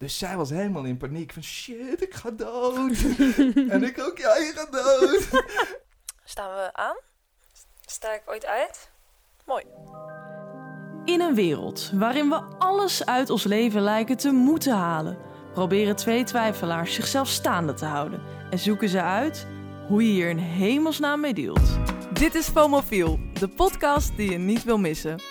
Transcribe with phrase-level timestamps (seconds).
[0.00, 2.96] Dus zij was helemaal in paniek van shit, ik ga dood.
[3.74, 5.44] en ik ook, ja, je gaat dood.
[6.24, 6.96] Staan we aan?
[7.86, 8.90] Sta ik ooit uit?
[9.46, 9.64] Mooi.
[11.04, 15.18] In een wereld waarin we alles uit ons leven lijken te moeten halen,
[15.52, 19.46] proberen twee twijfelaars zichzelf staande te houden en zoeken ze uit
[19.88, 21.78] hoe je hier in hemelsnaam mee dealt.
[22.12, 25.22] Dit is FOMOFIEL, de podcast die je niet wil missen.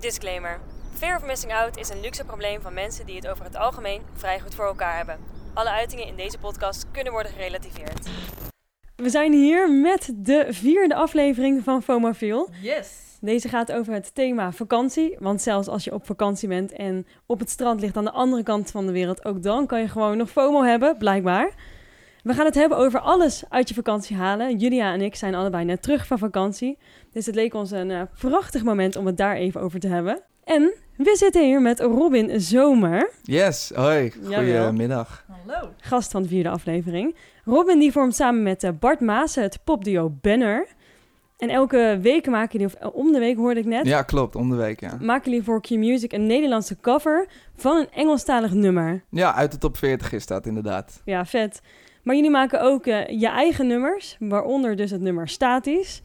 [0.00, 0.60] Disclaimer.
[0.96, 4.02] Fear of missing out is een luxe probleem van mensen die het over het algemeen
[4.12, 5.18] vrij goed voor elkaar hebben.
[5.54, 8.08] Alle uitingen in deze podcast kunnen worden gerelativeerd.
[8.96, 12.48] We zijn hier met de vierde aflevering van FOMOFIEL.
[12.62, 12.88] Yes!
[13.20, 15.16] Deze gaat over het thema vakantie.
[15.18, 18.42] Want zelfs als je op vakantie bent en op het strand ligt aan de andere
[18.42, 21.54] kant van de wereld, ook dan kan je gewoon nog FOMO hebben, blijkbaar.
[22.22, 24.58] We gaan het hebben over alles uit je vakantie halen.
[24.58, 26.78] Julia en ik zijn allebei net terug van vakantie.
[27.12, 30.22] Dus het leek ons een eh, prachtig moment om het daar even over te hebben.
[30.46, 35.24] En we zitten hier met Robin Zomer, Yes, hoi, goedemiddag.
[35.46, 35.68] Hallo!
[35.80, 37.16] gast van de vierde aflevering.
[37.44, 40.66] Robin die vormt samen met eh, Bart Maassen het popduo Banner.
[41.38, 44.36] En elke week maken jullie, of eh, om de week hoorde ik net, Ja, klopt,
[44.36, 44.96] om de week, ja.
[45.00, 49.04] maken jullie voor Q-Music een Nederlandse cover van een Engelstalig nummer.
[49.10, 51.02] Ja, uit de top 40 is dat inderdaad.
[51.04, 51.60] Ja, vet.
[52.02, 56.02] Maar jullie maken ook eh, je eigen nummers, waaronder dus het nummer Statisch.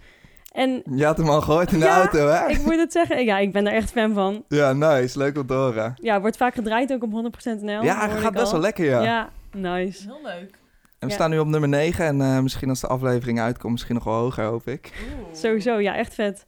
[0.52, 2.48] En Je had hem al gehoord in de Ja, auto, hè?
[2.50, 4.44] ik moet het zeggen, ja, ik ben er echt fan van.
[4.48, 5.94] Ja, nice, leuk om te horen.
[6.02, 7.84] Ja, wordt vaak gedraaid ook op 100% NL.
[7.84, 8.52] Ja, hij gaat best al.
[8.52, 9.02] wel lekker, ja.
[9.04, 10.04] Ja, nice.
[10.04, 10.50] Heel leuk.
[11.00, 11.14] En we Ja.
[11.14, 14.14] staan nu op nummer 9 en eh, misschien als de aflevering uitkomt, misschien nog wel
[14.14, 14.92] hoger, hoop ik.
[15.34, 16.46] Sowieso, ja, echt vet.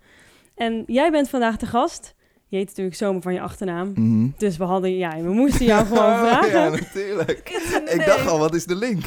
[0.56, 2.16] En jij bent vandaag de gast.
[2.48, 3.92] Je heet natuurlijk Zomer van je achternaam.
[3.96, 4.28] Mhm.
[4.38, 6.72] Dus we hadden, ja, we moesten jou gewoon ja, vragen.
[6.72, 7.50] natuurlijk.
[7.86, 9.04] Ik dacht al, wat is de link?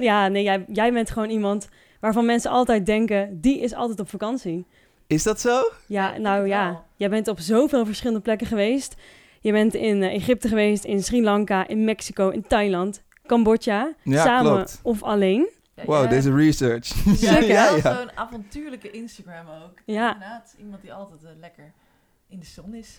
[0.00, 1.68] Ja, nee, jij, jij bent gewoon iemand
[2.00, 4.66] waarvan mensen altijd denken, die is altijd op vakantie.
[5.06, 5.70] Is dat zo?
[5.86, 8.94] Ja, nou ja, jij bent op zoveel verschillende plekken geweest.
[9.40, 13.94] Je bent in eh, Egypte geweest, in Sri Lanka, in Mexico, in Thailand, Cambodja.
[14.02, 14.80] Ja, samen klopt.
[14.82, 15.48] of alleen.
[15.74, 16.92] Ja, Wow, deze research.
[17.04, 17.96] Hebt Ja, wel ja.
[17.98, 19.78] zo'n avontuurlijke Instagram ook.
[19.84, 20.12] Ja.
[20.12, 21.72] Inderdaad, iemand die altijd eh, lekker
[22.28, 22.98] in de zon is.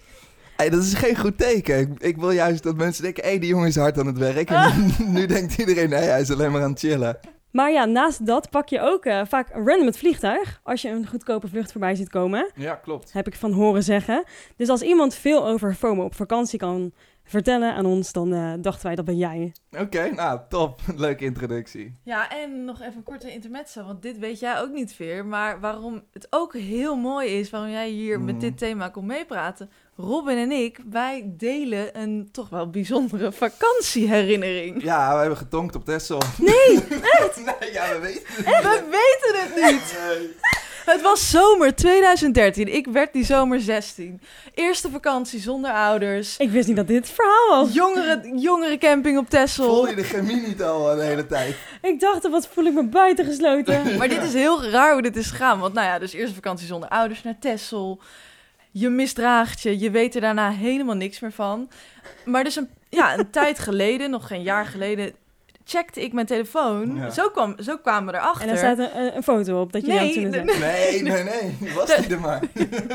[0.57, 1.79] Hey, dat is geen goed teken.
[1.79, 4.17] Ik, ik wil juist dat mensen denken, hé, hey, die jongen is hard aan het
[4.17, 4.49] werk.
[4.49, 7.19] En nu denkt iedereen, nee, hij is alleen maar aan het chillen.
[7.51, 10.59] Maar ja, naast dat pak je ook eh, vaak random het vliegtuig.
[10.63, 12.51] Als je een goedkope vlucht voorbij ziet komen.
[12.55, 13.13] Ja, klopt.
[13.13, 14.23] heb ik van horen zeggen.
[14.55, 16.91] Dus als iemand veel over FOMO op vakantie kan
[17.31, 19.53] vertellen aan ons, dan eh, dachten wij dat ben jij.
[19.79, 20.79] Oké, nou, top.
[20.95, 21.95] Leuke introductie.
[22.03, 25.25] Ja, en nog even een korte intermezzo, want dit weet jij ook niet, Veer.
[25.25, 28.25] Maar waarom het ook heel mooi is, waarom jij hier Mm.
[28.25, 29.69] met dit thema komt meepraten.
[29.95, 34.83] Robin en ik, wij delen een toch wel bijzondere vakantieherinnering.
[34.83, 36.21] Ja, we hebben getonkt op Texel.
[36.37, 36.75] Nee,
[37.59, 38.61] nee, ja, we weten het.
[38.61, 39.97] We weten het niet!
[40.17, 40.35] Nee.
[40.85, 42.73] Het was zomer 2013.
[42.73, 44.21] Ik werd die zomer 16.
[44.53, 46.37] Eerste vakantie zonder ouders.
[46.37, 47.73] ik wist niet dat dit het verhaal was.
[47.73, 49.65] Jongeren, jongerencamping op Texel.
[49.65, 51.55] Voel je de chemie niet al de hele tijd?
[51.81, 53.79] Ik dacht, wat voel ik me buitengesloten.
[53.97, 55.59] Maar dit is heel raar hoe dit is gegaan.
[55.59, 57.99] Want nou ja, dus eerste vakantie zonder ouders naar Texel.
[58.71, 59.79] Je misdraagt je.
[59.79, 61.69] Je weet er daarna helemaal niks meer van.
[62.25, 65.13] Maar dus een, ja, een tijd geleden, nog geen jaar geleden,
[65.71, 66.95] checkte ik mijn telefoon.
[66.95, 67.09] Ja.
[67.09, 68.41] Zo, kwam, zo kwamen we erachter.
[68.41, 71.01] En daar staat een, foto op dat je Nee, toen nee, zei.
[71.01, 71.23] Nee, nee,
[71.59, 71.73] nee.
[71.73, 72.41] Was die er maar.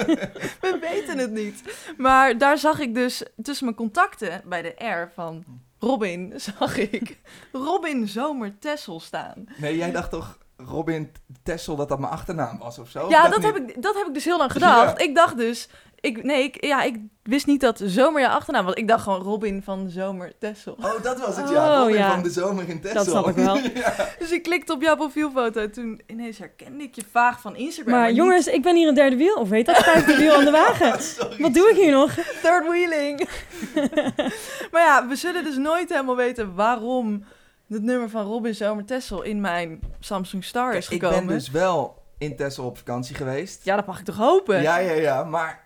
[0.61, 1.63] We weten het niet.
[1.97, 5.45] Maar daar zag ik dus tussen mijn contacten bij de R van
[5.79, 7.19] Robin, zag ik
[7.53, 9.47] Robin Zomer Tessel staan.
[9.57, 11.13] Nee, jij dacht toch Robin
[11.43, 13.09] Tessel dat dat mijn achternaam was of zo?
[13.09, 15.01] ja, dat heb, ik, dat heb ik dus heel lang gedacht.
[15.01, 15.69] Ik dacht dus,
[16.07, 18.75] ik, nee, ik, ja, ik wist niet dat Zomer je achternaam was.
[18.75, 20.77] Ik dacht gewoon Robin van Zomer Tessel.
[20.81, 21.73] Oh, dat was het, ja.
[21.73, 22.13] Oh, Robin ja.
[22.13, 23.05] van de zomer in Texel.
[23.05, 23.57] Dat snap ik wel.
[23.85, 23.95] ja.
[24.19, 27.95] Dus ik klikte op jouw profielfoto en toen ineens herkende ik je vaag van Instagram.
[27.95, 29.35] Maar jongens, ik ben hier een derde wiel.
[29.35, 31.03] Of weet dat, vijfde wiel aan de wagen.
[31.03, 31.43] Sorry.
[31.43, 32.15] Wat doe ik hier nog?
[32.43, 33.29] third wheeling.
[34.71, 37.25] maar ja, we zullen dus nooit helemaal weten waarom
[37.69, 41.27] het nummer van Robin Zomer Tessel in mijn Samsung Star is Kijk, ik gekomen.
[41.27, 43.65] ben dus wel in Texel op vakantie geweest.
[43.65, 44.63] Ja, dat mag ik toch hopen?
[44.63, 45.66] Ja, ja, ja, maar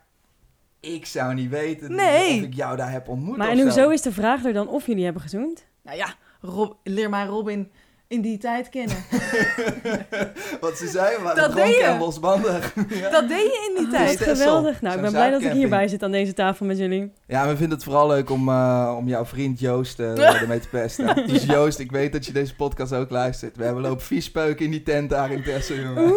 [0.80, 2.38] ik zou niet weten Nee.
[2.38, 3.64] of ik jou daar heb ontmoet Maar of en zo.
[3.64, 5.65] hoezo is de vraag er dan of jullie hebben gezoend?
[5.82, 7.71] Nou ja, Rob, leer mij Robin
[8.09, 8.97] in die tijd kennen.
[10.60, 11.82] Wat ze zei, waren Dat deed je.
[11.82, 12.74] en losbandig.
[13.00, 13.10] ja.
[13.10, 14.16] Dat deed je in die tijd.
[14.18, 14.34] Tessel.
[14.34, 14.80] geweldig.
[14.82, 17.12] Nou, ik ben blij dat ik hierbij zit aan deze tafel met jullie.
[17.26, 20.68] ja, we vinden het vooral leuk om, eh, om jouw vriend Joost eh, ermee te
[20.68, 21.26] pesten.
[21.26, 23.56] Dus Joost, ik weet dat je deze podcast ook luistert.
[23.56, 26.15] We hebben lopen vies peuken in die tent daar in jongen.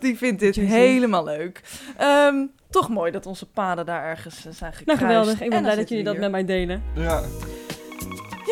[0.00, 1.60] Die vindt dit helemaal leuk.
[1.96, 4.86] Ehm, toch mooi dat onze paden daar ergens eh, zijn gekruist.
[4.86, 5.34] Nou, geweldig.
[5.34, 6.82] Ik En ben blij dat jullie dat met mij delen.
[6.94, 7.22] Ja.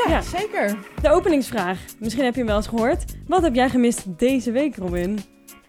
[0.04, 0.20] Ja, Ja.
[0.20, 0.76] zeker.
[1.02, 1.78] De openingsvraag.
[1.98, 3.04] Misschien heb je hem wel eens gehoord.
[3.26, 5.18] Wat heb jij gemist deze week, Robin?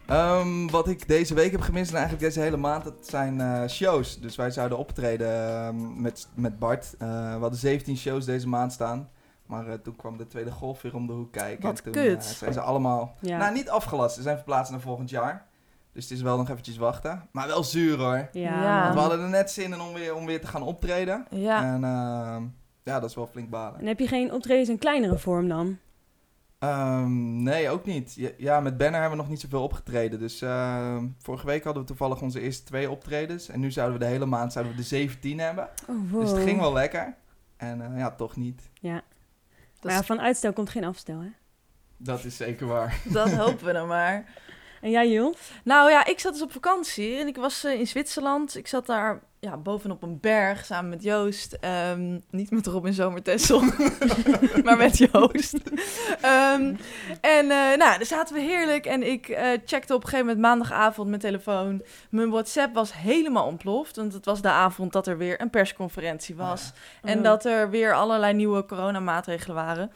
[0.07, 3.67] Ehm, wat ik deze week heb gemist en eigenlijk deze hele maand, dat zijn eh,
[3.67, 4.19] shows.
[4.19, 6.95] Dus wij zouden optreden ehm, met, met Bart.
[6.99, 9.09] Eh, we hadden 17 shows deze maand staan.
[9.45, 11.63] Maar eh, toen kwam de tweede golf weer om de hoek kijken.
[11.63, 12.23] Wat en toen kut.
[12.23, 13.37] zijn ze allemaal, Ja.
[13.37, 15.45] nou niet afgelast, ze zijn verplaatst naar volgend jaar.
[15.97, 17.27] Dus het is wel nog eventjes wachten.
[17.31, 18.29] Maar wel zuur hoor.
[18.31, 18.61] Ja.
[18.61, 18.81] Ja.
[18.81, 21.25] Want we hadden er net zin in om weer, om weer te gaan optreden.
[21.29, 21.63] Ja.
[21.63, 22.43] En ehm,
[22.83, 23.79] ja, dat is wel flink balen.
[23.79, 25.77] En heb je geen optredens in kleinere vorm dan?
[26.59, 28.31] Ehm, nee, ook niet.
[28.37, 30.19] Ja, met Banner hebben we nog niet zoveel opgetreden.
[30.19, 33.49] Dus ehm, vorige week hadden we toevallig onze eerste twee optredens.
[33.49, 35.69] En nu zouden we de hele maand zouden we de 17 hebben.
[35.89, 36.21] Oh, wow.
[36.21, 37.15] Dus het ging wel lekker.
[37.57, 38.61] En eh, ja, toch niet.
[38.73, 39.01] Ja.
[39.81, 41.29] Maar ja, van uitstel komt geen afstel, hè?
[41.97, 43.01] Dat is zeker waar.
[43.03, 44.25] dat hopen we dan maar.
[44.81, 45.35] En jij, Jul?
[45.63, 48.57] Nou ja, ik zat dus op vakantie en ik was eh, in Zwitserland.
[48.57, 51.53] Ik zat daar ja, bovenop een berg samen met Joost.
[51.53, 53.61] Ehm, niet met Robin Zomertessel,
[54.63, 55.57] maar met Joost.
[56.21, 56.75] Ehm,
[57.21, 58.85] en eh, nou, daar zaten we heerlijk.
[58.85, 61.81] En ik eh, checkte op een gegeven moment maandagavond mijn telefoon.
[62.09, 63.95] Mijn WhatsApp was helemaal ontploft.
[63.95, 66.71] Want het was de avond dat er weer een persconferentie was.
[67.01, 67.23] En Oh.
[67.23, 69.91] dat er weer allerlei nieuwe coronamaatregelen waren.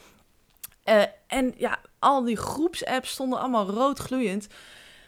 [0.83, 4.48] Eh, en ja, al die groepsapps stonden allemaal rood gloeiend.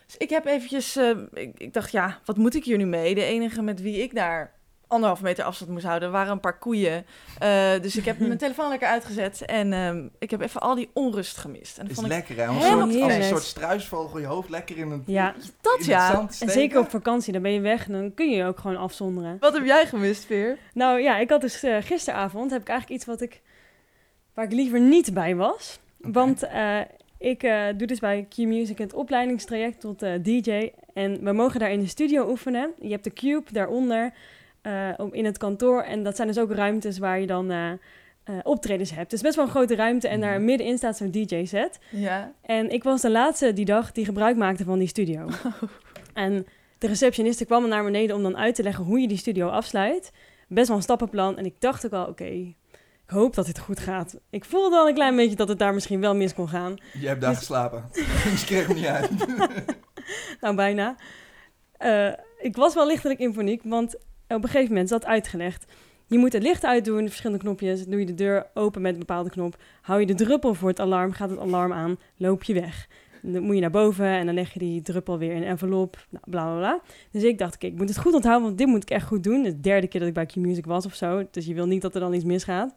[0.05, 3.15] Dus ik heb eventjes, eh, ik, ik dacht, ja, wat moet ik hier nu mee?
[3.15, 4.53] De enige met wie ik daar
[4.93, 7.05] anderhalf meter afstand moest houden, waren een paar koeien.
[7.39, 10.89] Eh, dus ik heb mijn telefoon lekker uitgezet en ehm, ik heb even al die
[10.93, 11.77] onrust gemist.
[11.77, 12.61] En dat is vond ik lekker hè.
[12.61, 16.27] Soort, als een soort struisvogel je hoofd lekker in het, Ja, in dat het ja.
[16.39, 18.77] en zeker op vakantie, dan ben je weg en dan kun je je ook gewoon
[18.77, 19.37] afzonderen.
[19.39, 20.57] Wat heb jij gemist, Veer?
[20.73, 23.41] Nou ja, ik had dus gisteravond heb ik eigenlijk iets wat ik,
[24.33, 25.80] waar ik liever niet bij was.
[25.97, 26.80] Want eh,
[27.18, 30.71] ik eh, doe dus bij Q-Music het opleidingstraject tot eh, DJ.
[30.94, 32.71] En we mogen daar in de studio oefenen.
[32.81, 34.13] Je hebt de Cube daaronder
[34.97, 35.81] om- in het kantoor.
[35.81, 37.80] En dat zijn dus ook ruimtes waar je dan
[38.44, 39.03] optredens hebt.
[39.03, 40.45] Het is best wel een grote ruimte en daar Mhm.
[40.45, 41.79] middenin staat zo'n DJ-set.
[41.89, 42.33] Ja.
[42.41, 45.27] En ik was de laatste die dag die gebruik maakte van die studio.
[46.13, 46.45] En
[46.77, 50.12] de receptioniste kwam naar beneden om dan uit te leggen hoe je die studio afsluit.
[50.47, 51.38] Best wel een stappenplan.
[51.38, 52.53] En ik dacht ook al, oké,
[53.03, 54.19] ik hoop dat dit goed gaat.
[54.29, 56.75] Ik voelde al een klein beetje dat het daar misschien wel mis kon gaan.
[57.00, 57.89] Je hebt daar Dus- geslapen.
[57.94, 59.09] je kreeg hem niet uit.
[60.41, 60.95] Nou, bijna.
[61.77, 62.07] Eh,
[62.39, 65.65] ik was wel lichtelijk in paniek, want op een gegeven moment zat uitgelegd.
[66.05, 67.85] Je moet het licht uitdoen, verschillende knopjes.
[67.85, 69.55] Doe je de deur open met een bepaalde knop.
[69.81, 72.88] Hou je de druppel voor het alarm, gaat het alarm aan, loop je weg.
[73.25, 76.05] Dan moet je naar boven en dan leg je die druppel weer in een envelop,
[76.09, 76.81] nou, bla bla bla.
[77.11, 79.43] Dus ik dacht, ik moet het goed onthouden, want dit moet ik echt goed doen.
[79.43, 81.95] De derde keer dat ik bij Q-Music was of zo, dus je wil niet dat
[81.95, 82.73] er dan iets misgaat.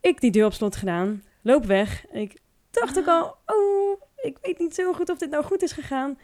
[0.00, 2.06] Ik die deur op slot gedaan, loop weg.
[2.06, 2.38] En ik
[2.70, 6.18] dacht ook al, oh, ik weet niet zo goed of dit nou goed is gegaan.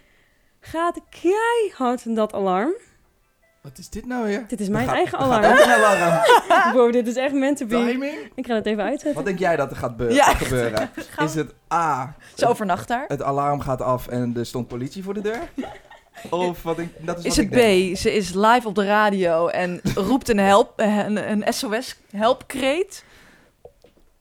[0.60, 2.74] Gaat keihard dat alarm.
[3.66, 4.44] Wat is dit nou weer?
[4.48, 5.44] Dit is mijn gaat- eigen gaat alarm.
[5.44, 6.22] alarm.
[6.76, 7.74] Wow, dit is echt meant to be.
[7.74, 8.14] Timing?
[8.34, 9.14] Ik ga het even uitzetten.
[9.14, 10.90] Wat denk jij dat er gaat Ja, gebeuren?
[11.10, 13.04] Gaan Is het A, Ze overnacht daar.
[13.08, 15.38] het alarm gaat af en er stond politie voor de deur?
[16.30, 17.94] Of wat denk, dat is, Is wat het ik denk.
[17.94, 23.04] B, ze is live op de radio en roept een, help, eh, een, een SOS-helpkreet?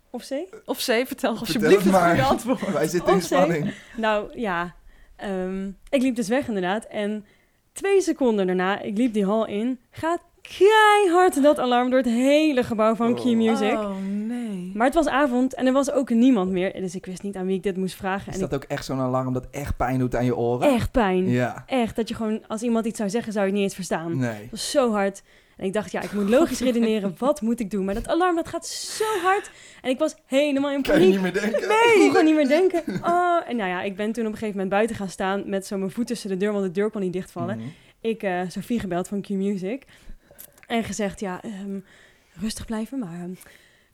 [0.10, 0.32] Of C?
[0.66, 2.72] Of C, vertel Vertel alsjeblieft het goede antwoord.
[2.72, 3.26] Wij zitten in Of C.
[3.26, 3.74] spanning.
[3.98, 4.76] Nou ja,
[5.16, 6.86] ehm, ik liep dus weg inderdaad.
[6.86, 7.26] En
[7.76, 12.64] twee seconden daarna, ik liep die hal in, gaat keihard dat alarm door het hele
[12.64, 13.20] gebouw van Oh.
[13.22, 13.72] Q-Music.
[13.74, 13.96] Oh
[14.28, 14.72] nee.
[14.74, 16.74] Maar het was avond en er was ook niemand meer.
[16.74, 18.28] Dus ik wist niet aan wie ik dit moest vragen.
[18.28, 20.74] Is En dat ook echt zo'n alarm dat echt pijn doet aan je oren?
[20.74, 21.30] echt pijn.
[21.30, 21.64] Ja.
[21.68, 24.18] Echt, dat je gewoon, als iemand iets zou zeggen, zou je het niet eens verstaan.
[24.18, 24.30] Nee.
[24.42, 25.22] Het was zo hard.
[25.58, 27.16] En ik dacht, ja, ik moet logisch redeneren.
[27.18, 27.86] Wat moet ik doen?
[27.86, 29.52] Maar dat alarm, dat gaat zo hard.
[29.82, 31.14] En ik was helemaal in Kan je paniek.
[31.14, 31.68] niet meer denken?
[31.68, 32.84] Nee, ik kon gewoon niet meer denken.
[33.04, 35.66] Oh, en nou ja, ik ben toen op een gegeven moment buiten gaan staan met
[35.66, 37.58] zo mijn voet tussen de deur, want de deur kon niet dichtvallen.
[37.58, 37.68] Mhm.
[38.02, 39.84] Ik, eh Sophie gebeld van Q-Music.
[40.68, 41.80] En gezegd, ja, ehm,
[42.34, 43.34] rustig blijven, maar ehm,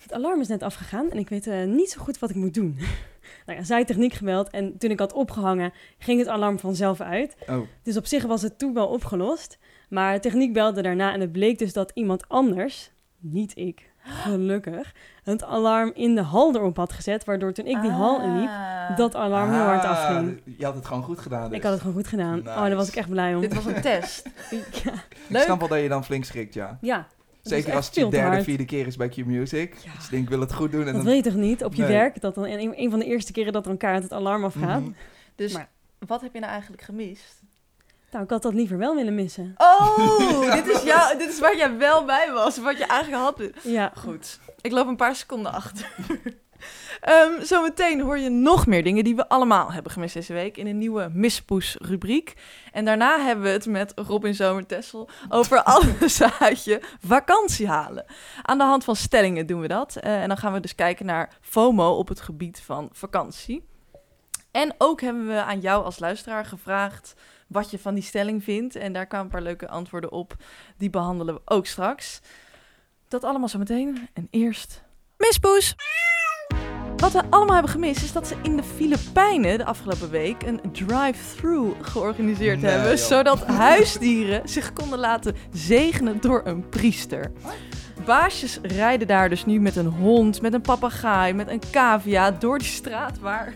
[0.01, 2.53] het alarm is net afgegaan en ik weet eh, niet zo goed wat ik moet
[2.53, 2.77] doen.
[3.45, 7.35] nou ja, zij techniek gebeld en toen ik had opgehangen, ging het alarm vanzelf uit.
[7.49, 9.57] Oh, Dus op zich was het toen wel opgelost.
[9.91, 14.93] Maar techniek belde daarna en het bleek dus dat iemand anders, niet ik, gelukkig,
[15.23, 17.23] het alarm in de hal erop had gezet.
[17.25, 18.97] Waardoor toen ik die hal inliep, Ah.
[18.97, 20.41] dat alarm heel hard Ah, afging.
[20.57, 21.57] Je had het gewoon goed gedaan dus.
[21.57, 22.39] Ik had het gewoon goed gedaan.
[22.39, 23.41] Oh, daar was ik echt blij om.
[23.41, 24.29] Dit was een test.
[24.83, 24.93] Ja,
[25.29, 26.77] Ik snap wel dat je dan flink schrikt, ja.
[26.81, 27.07] ja
[27.41, 28.43] Zeker als het je derde, hard.
[28.43, 29.75] vierde keer is bij Q-Music.
[29.83, 29.91] Ja.
[29.95, 30.79] Dus ik denk, ik wil het goed doen.
[30.79, 31.03] En Dat dan...
[31.03, 31.91] wil je toch niet op je Nee.
[31.91, 32.21] werk?
[32.21, 34.81] Dat dan een, een van de eerste keren dat er een kaart het alarm afgaat.
[34.81, 34.91] Mhm.
[35.35, 35.69] Dus Maar-
[36.07, 37.41] wat heb je nou eigenlijk gemist?
[38.11, 39.53] Nou, ik had dat liever wel willen missen.
[39.57, 42.57] Oh, dit is, jou, dit is waar jij wel bij was.
[42.57, 43.41] Wat je eigenlijk had.
[43.63, 44.39] Ja, Goed.
[44.61, 45.91] Ik loop een paar seconden achter.
[47.01, 50.67] Ehm, zometeen hoor je nog meer dingen die we allemaal hebben gemist deze week in
[50.67, 52.33] een nieuwe Mispoes rubriek.
[52.71, 58.05] En daarna hebben we het met Robin Zomertessel over alles uit je vakantie halen.
[58.41, 59.95] Aan de hand van stellingen doen we dat.
[59.95, 63.69] Eh, en dan gaan we dus kijken naar FOMO op het gebied van vakantie.
[64.51, 67.13] En ook hebben we aan jou als luisteraar gevraagd
[67.51, 68.75] wat je van die stelling vindt.
[68.75, 70.35] En daar kwamen een paar leuke antwoorden op.
[70.77, 72.19] Die behandelen we ook straks.
[73.07, 74.07] Dat allemaal zo meteen.
[74.13, 74.83] En eerst...
[75.17, 75.75] Mispoes!
[76.97, 80.61] Wat we allemaal hebben gemist is dat ze in de Filipijnen de afgelopen week een
[80.71, 82.89] drive-thru georganiseerd Nee, hebben.
[82.89, 82.99] joh.
[82.99, 87.31] Zodat huisdieren zich konden laten zegenen door een priester.
[88.05, 92.57] Baasjes rijden daar dus nu met een hond, met een papegaai, met een cavia door
[92.57, 93.53] die straat waar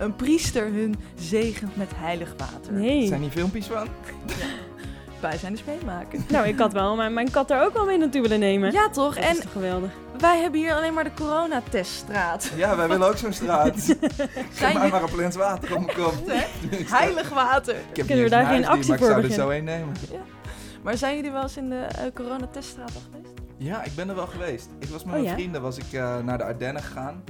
[0.00, 2.72] een priester hun zegent met heilig water.
[2.72, 3.06] Nee.
[3.06, 3.86] Zijn hier filmpjes van?
[5.20, 6.24] Wij zijn dus meemaken.
[6.28, 8.72] Nou, ik had wel mijn, mijn kat er ook wel mee naartoe willen nemen.
[8.72, 9.14] Ja toch?
[9.14, 9.90] Dat En is toch geweldig.
[10.18, 12.50] wij hebben hier alleen maar de coronateststraat.
[12.56, 13.74] Ja, wij willen ook zo'n straat.
[14.52, 16.14] Geef mij maar een plens water op mijn kop.
[16.26, 16.44] Hè?
[16.98, 17.74] Heilig water.
[17.90, 19.64] Ik heb Kunnen we daar een geen actie maar ik voor zou er zo één
[19.64, 19.92] nemen.
[20.82, 23.32] Maar zijn jullie wel eens in de eh, coronateststraat al geweest?
[23.56, 24.68] Ja, ik ben er wel geweest.
[24.78, 25.32] Ik was met Oh, mijn ja?
[25.32, 27.22] vrienden was ik, eh, naar de Ardennen gegaan.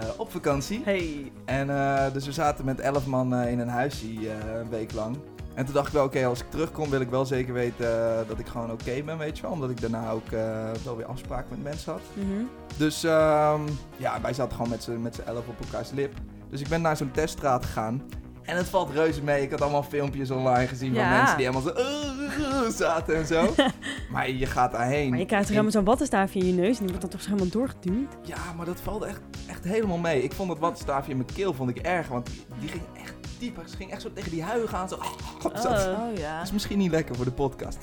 [0.00, 0.80] Eh, op vakantie.
[0.84, 1.32] Hey.
[1.44, 5.16] En eh, dus we zaten met elf man eh, in een huisje een week lang.
[5.56, 7.88] En toen dacht ik wel, oké, als ik terugkom wil ik wel zeker weten
[8.28, 9.50] dat ik gewoon oké ben, weet je wel.
[9.50, 12.00] Omdat ik daarna ook eh, wel weer afspraken met mensen had.
[12.14, 12.44] Mhm.
[12.76, 13.60] Dus ehm,
[13.96, 14.70] ja, wij zaten gewoon
[15.02, 16.12] met z'n elf op elkaars lip.
[16.50, 18.02] Dus ik ben naar zo'n teststraat gegaan.
[18.46, 19.42] En het valt reuze mee.
[19.42, 23.54] Ik had allemaal filmpjes online gezien van mensen die helemaal zo "Uh, zaten en zo.
[24.12, 25.10] maar je gaat daarheen.
[25.10, 27.20] Maar je krijgt er helemaal zo'n wattenstaafje in je neus en die wordt dan toch
[27.22, 28.12] zo helemaal doorgeduwd.
[28.22, 30.22] Ja, maar dat valt echt, echt helemaal mee.
[30.22, 33.14] Ik vond dat wattenstaafje in mijn keel vond ik erg, want die, die ging echt
[33.38, 33.68] dieper.
[33.68, 34.88] Ze ging echt zo tegen die huigen aan.
[34.88, 34.98] Zo.
[35.46, 35.52] Oh.
[35.54, 36.36] Oh ja.
[36.36, 37.78] Dat is misschien niet lekker voor de podcast.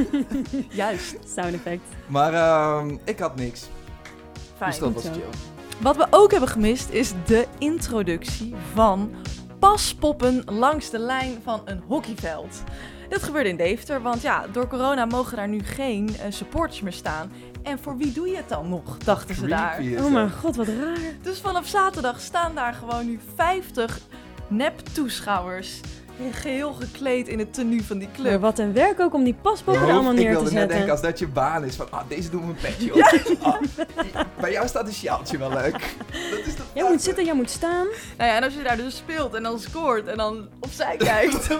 [0.68, 1.16] Juist.
[1.34, 1.82] Sound effect.
[2.06, 3.68] Maar ehm, ik had niks.
[4.56, 4.70] Fijn.
[4.70, 5.22] dus dat was chill.
[5.80, 9.10] Wat we ook hebben gemist is de introductie van
[9.70, 12.62] paspoppen langs de lijn van een hockeyveld.
[13.08, 16.92] Dit gebeurde in Deventer, want ja, door corona mogen daar nu geen eh, supporters meer
[16.92, 17.32] staan.
[17.62, 19.78] En voor wie doe je het dan nog, dachten ze daar.
[19.80, 20.10] Oh dat.
[20.10, 20.98] mijn god, wat raar.
[21.22, 23.98] Dus vanaf zaterdag staan daar gewoon nu 50
[24.48, 25.76] nep-toeschouwers.
[25.76, 26.01] In
[26.32, 28.40] geheel gekleed in het tenue van die Maar club.
[28.40, 30.58] wat een werk ook om die paspoppen Je er allemaal ik neer te wilde net
[30.58, 30.76] zetten.
[30.76, 33.00] denken, als dat je baan is, van ah, deze doen we een petje op.
[33.42, 33.60] Ah,
[34.40, 35.72] bij jou staat een sjaaltje wel leuk.
[36.30, 37.86] Dat is toch Jij moet zitten, jij moet staan.
[38.16, 41.46] Nou ja, en als je daar dus speelt en dan scoort en dan opzij kijkt.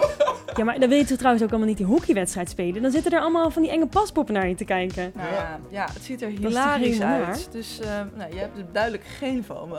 [0.55, 2.81] Ja, maar dan weten we trouwens ook allemaal niet die hockeywedstrijd spelen.
[2.81, 5.11] Dan zitten er allemaal van die enge paspoppen naar je te kijken.
[5.15, 7.47] Nou ja, ja, het ziet er hilarisch uit.
[7.51, 9.77] Dus eh, nou, je hebt duidelijk geen FOMO.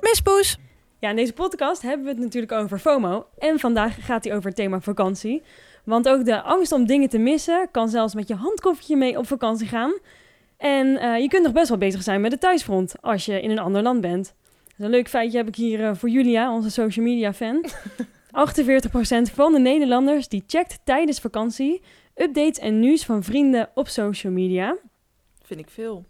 [0.00, 0.58] Mispoes!
[1.00, 3.26] Ja, in deze podcast hebben we het natuurlijk over FOMO.
[3.38, 5.42] En vandaag gaat hij over het thema vakantie.
[5.84, 9.26] Want ook de angst om dingen te missen kan zelfs met je handkoffertje mee op
[9.26, 9.92] vakantie gaan.
[10.56, 13.50] En eh, je kunt nog best wel bezig zijn met de thuisfront als je in
[13.50, 14.34] een ander land bent.
[14.64, 17.64] Dus een leuk feitje heb ik hier eh, voor Julia, onze social media fan.
[18.48, 21.82] 48% van de Nederlanders die checkt tijdens vakantie
[22.14, 24.76] updates en nieuws van vrienden op social media.
[25.42, 26.04] Vind ik veel.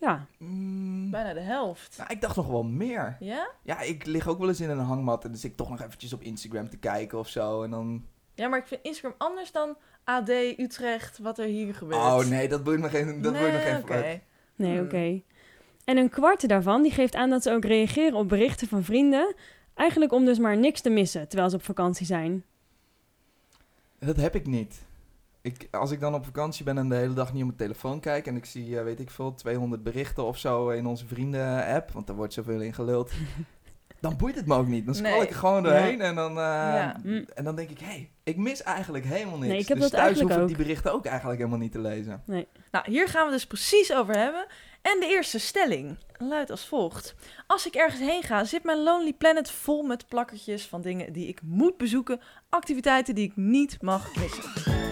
[0.00, 1.94] Ja, Mm, Bijna de helft.
[1.98, 3.16] nou, ik dacht nog wel meer.
[3.20, 3.50] Ja?
[3.62, 5.80] Ja, ik lig ook wel eens in een hangmat en dan zit ik toch nog
[5.82, 7.62] eventjes op Instagram te kijken of zo.
[7.62, 8.04] En dan...
[8.34, 12.00] Ja, maar ik vind Instagram anders dan AD Utrecht, wat er hier gebeurt.
[12.00, 13.86] Oh nee, dat boeit me geen, dat boeit me geen oké.
[13.86, 14.20] fruit.
[14.56, 14.86] nee, Hmm.
[14.86, 15.22] oké.
[15.84, 19.34] En een kwart daarvan die geeft aan dat ze ook reageren op berichten van vrienden.
[19.74, 22.44] Eigenlijk om dus maar niks te missen terwijl ze op vakantie zijn.
[23.98, 24.84] Dat heb ik niet.
[25.46, 28.00] Ik, als ik dan op vakantie ben en de hele dag niet op mijn telefoon
[28.00, 31.90] kijk en ik zie, eh, weet ik veel, 200 berichten of zo in onze vrienden-app,
[31.92, 33.12] want daar wordt zoveel in geluld,
[34.00, 34.86] dan boeit het me ook niet.
[34.86, 35.22] Dan scroll Nee.
[35.22, 36.96] ik er gewoon doorheen en, dan, eh, Ja.
[37.02, 37.24] Mm.
[37.34, 39.52] en dan denk ik, hé, hey, ik mis eigenlijk helemaal niks.
[39.52, 41.80] Nee, ik heb dus dat thuis hoef ik die berichten ook eigenlijk helemaal niet te
[41.80, 42.22] lezen.
[42.70, 44.46] Nou, hier gaan we dus precies over hebben.
[44.82, 47.14] En de eerste stelling luidt als volgt.
[47.46, 51.28] Als ik ergens heen ga, zit mijn Lonely Planet vol met plakkertjes van dingen die
[51.28, 54.85] ik moet bezoeken, activiteiten die ik niet mag missen.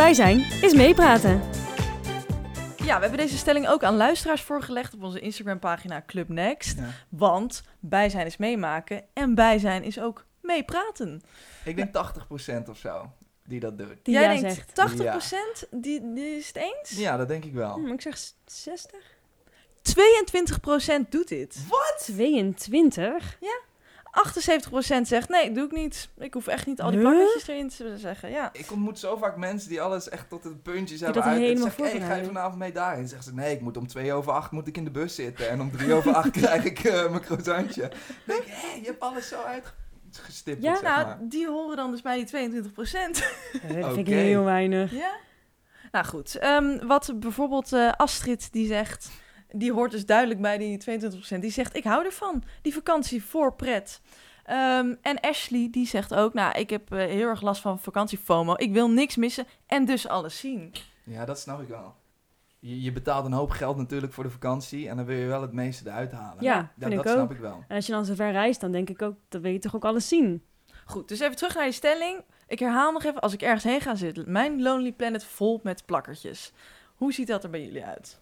[0.00, 1.40] Bij zijn is meepraten.
[2.76, 6.78] Ja, we hebben deze stelling ook aan luisteraars voorgelegd op onze Instagram-pagina Club Next.
[6.78, 6.84] Ja.
[7.08, 11.22] Want bijzijn is meemaken en bijzijn is ook meepraten.
[11.64, 11.88] Ik denk
[12.66, 13.12] 80% of zo
[13.44, 13.96] die dat doet.
[14.02, 15.64] Die Jij ja denkt zegt.
[15.64, 16.90] 80%, die, die is het eens?
[16.90, 17.74] Ja, dat denk ik wel.
[17.74, 18.90] Hm, ik zeg 60?
[19.82, 21.58] 22% doet dit.
[21.98, 23.38] 22?
[24.10, 26.08] 78% zegt nee, doe ik niet.
[26.18, 27.08] Ik hoef echt niet al die Huh?
[27.08, 28.30] pakketjes erin te zeggen.
[28.30, 28.50] Ja.
[28.52, 31.40] Ik ontmoet zo vaak mensen die alles echt tot de puntjes hebben dat uit.
[31.40, 32.98] En helemaal zeg ik, hey, ga je vanavond mee daarheen?
[33.00, 35.14] Dan zeggen ze, nee, ik moet om twee over acht moet ik in de bus
[35.14, 35.48] zitten.
[35.50, 37.80] En om drie over acht krijg ik eh, mijn croissantje.
[37.82, 37.90] Dan
[38.24, 41.18] denk ik, hé, je hebt alles zo uitgestippeld, Ja, zeg Nou, maar.
[41.22, 42.70] die horen dan dus bij die 22%.
[42.72, 44.14] Eh, dat vind ik Oké.
[44.14, 44.92] heel weinig.
[44.92, 45.10] ja?
[45.92, 49.10] Nou goed, ehm, wat bijvoorbeeld eh, Astrid die zegt,
[49.52, 51.00] die hoort dus duidelijk bij die
[51.36, 51.38] 22%.
[51.40, 54.00] Die zegt, ik hou ervan, die vakantie voor pret.
[54.44, 58.54] Ehm, en Ashley die zegt ook, nou, ik heb eh, heel erg last van vakantiefomo.
[58.56, 60.74] Ik wil niks missen en dus alles zien.
[61.04, 61.94] Ja, dat snap ik wel.
[62.58, 65.42] je, je betaalt een hoop geld natuurlijk voor de vakantie en dan wil je wel
[65.42, 66.44] het meeste eruit halen.
[66.44, 67.30] Ja, vind dat ik snap ook.
[67.30, 67.64] ik wel.
[67.68, 69.74] En als je dan zo ver reist, dan denk ik ook, dan wil je toch
[69.74, 70.42] ook alles zien.
[70.84, 72.24] Goed, dus even terug naar je stelling.
[72.46, 75.86] Ik herhaal nog even, als ik ergens heen ga zitten, mijn Lonely Planet vol met
[75.86, 76.52] plakkertjes.
[76.94, 78.20] Hoe ziet dat er bij jullie uit?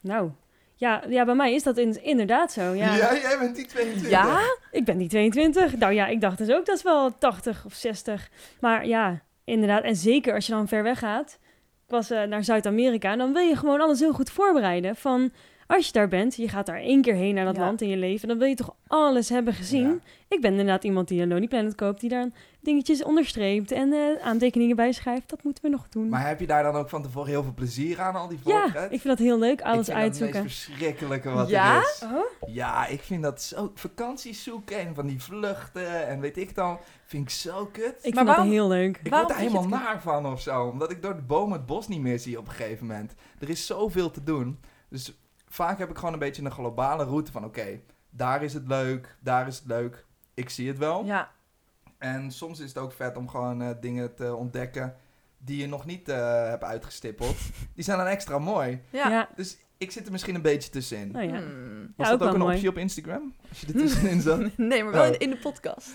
[0.00, 0.30] Nou,
[0.74, 2.62] ja, ja bij mij is dat in- inderdaad zo.
[2.74, 2.96] Ja.
[2.96, 4.10] jij bent die 22.
[4.10, 4.40] Ja?
[4.70, 5.76] Ik ben niet 22.
[5.76, 8.28] Nou ja, ik dacht dus ook dat is wel 80 of 60.
[8.60, 9.82] Maar ja, inderdaad.
[9.82, 11.38] En zeker als je dan ver weg gaat.
[11.86, 13.16] Ik was eh, naar Zuid-Amerika.
[13.16, 14.96] Dan wil je gewoon alles heel goed voorbereiden.
[14.96, 15.30] Van
[15.76, 17.60] als je daar bent, je gaat daar één keer heen naar dat Ja.
[17.64, 18.28] land in je leven.
[18.28, 19.88] Dan wil je toch alles hebben gezien.
[19.88, 19.98] Ja.
[20.28, 22.00] Ik ben inderdaad iemand die een Lonely Planet koopt.
[22.00, 22.28] Die daar
[22.60, 25.28] dingetjes onderstreept en eh, aantekeningen bij schrijft.
[25.30, 26.08] Dat moeten we nog doen.
[26.08, 28.60] Maar heb je daar dan ook van tevoren heel veel plezier aan, al die ja,
[28.62, 28.84] voorpret?
[28.92, 29.60] ik vind dat heel leuk.
[29.62, 30.42] Alles ik vind uitzoeken.
[30.42, 31.76] dat het meest verschrikkelijke wat Ja?
[31.76, 32.02] er is.
[32.02, 32.54] Oh?
[32.54, 33.70] Ja, ik vind dat zo...
[33.74, 36.78] Vakanties zoeken en van die vluchten en weet ik dan...
[37.04, 37.84] Vind ik zo kut.
[37.84, 39.00] Ik Maar vind dat waarom- heel leuk.
[39.02, 40.64] Ik word daar helemaal naar van of zo.
[40.66, 43.14] Omdat ik door de bomen het bos niet meer zie op een gegeven moment.
[43.38, 44.58] Er is zoveel te doen.
[44.88, 45.19] Dus
[45.50, 47.44] vaak heb ik gewoon een beetje een globale route van...
[47.44, 47.80] Oké,
[48.10, 50.04] daar is het leuk, daar is het leuk.
[50.34, 51.04] Ik zie het wel.
[51.04, 51.30] Ja,
[51.98, 54.94] En soms is het ook vet om gewoon eh, dingen te ontdekken...
[55.38, 57.36] die je nog niet eh, hebt uitgestippeld.
[57.74, 58.82] Die zijn dan extra mooi.
[58.90, 59.08] ja.
[59.08, 59.28] Ja.
[59.36, 61.16] Dus ik zit er misschien een beetje tussenin.
[61.16, 61.30] Oh, ja.
[61.38, 61.92] Hmm.
[61.96, 62.54] Was Ja, ook dat ook wel een mooi.
[62.54, 63.34] optie op Instagram?
[63.48, 64.40] Als je er tussenin zat?
[64.56, 65.12] Nee, maar wel Oh.
[65.12, 65.90] in, in de podcast.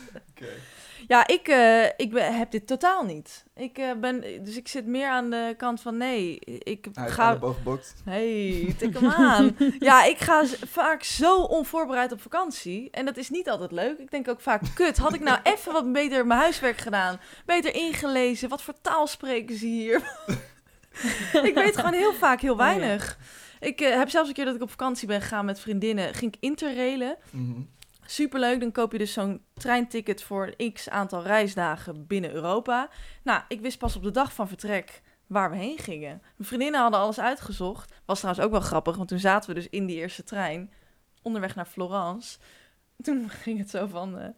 [1.08, 3.46] Ja, ik, eh, ik ben, heb dit totaal niet.
[3.56, 7.38] Ik eh, ben, dus ik zit meer aan de kant van nee, ik Hij ga...
[7.38, 8.02] booggebokst.
[8.06, 9.56] Hey, tik hem aan.
[9.80, 12.88] ja, ik ga vaak zo onvoorbereid op vakantie.
[12.92, 13.98] En dat is niet altijd leuk.
[13.98, 17.20] Ik denk ook vaak, kut, had ik nou even wat beter mijn huiswerk gedaan.
[17.46, 18.50] Beter ingelezen.
[18.50, 20.02] Wat voor taal spreken ze hier?
[21.50, 22.66] ik weet gewoon heel vaak heel Oh, ja.
[22.66, 23.18] weinig.
[23.60, 26.14] Ik eh, heb zelfs een keer dat ik op vakantie ben gegaan met vriendinnen.
[26.14, 27.18] Ging ik interrailen.
[27.30, 27.62] Mhm.
[28.06, 32.90] Superleuk, dan koop je dus zo'n treinticket voor een x aantal reisdagen binnen Europa.
[33.24, 36.22] Nou, ik wist pas op de dag van vertrek waar we heen gingen.
[36.36, 37.94] Mijn vriendinnen hadden alles uitgezocht.
[38.06, 40.72] Was trouwens ook wel grappig, want toen zaten we dus in die eerste trein,
[41.22, 42.38] onderweg naar Florence.
[43.02, 44.30] Toen ging het zo van, eh,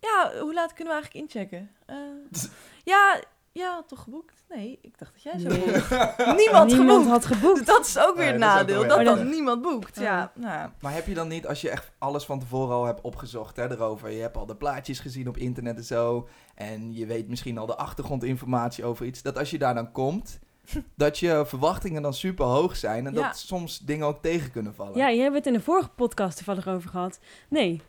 [0.00, 1.70] ja, hoe laat kunnen we eigenlijk inchecken?
[1.86, 2.42] Eh,
[2.92, 3.20] ja,
[3.52, 4.44] ja, toch geboekt?
[4.48, 5.58] Nee, ik dacht dat jij zo Nee.
[5.60, 5.90] boekt.
[6.36, 7.06] Niemand, Niemand geboekt.
[7.06, 7.66] had geboekt.
[7.66, 9.98] Dat is ook weer Nee, het dat is ook nadeel, dat dan dat- niemand boekt.
[9.98, 10.72] Ja, nou ja.
[10.80, 13.70] Maar heb je dan niet, als je echt alles van tevoren al hebt opgezocht hè,
[13.70, 17.58] erover, je hebt al de plaatjes gezien op internet en zo, en je weet misschien
[17.58, 20.38] al de achtergrondinformatie over iets, dat als je daar dan komt,
[20.96, 23.22] dat je verwachtingen dan super hoog zijn en Ja.
[23.26, 24.96] dat soms dingen ook tegen kunnen vallen?
[24.96, 27.18] Ja, je hebt het in de vorige podcast toevallig over gehad.
[27.48, 27.80] Nee.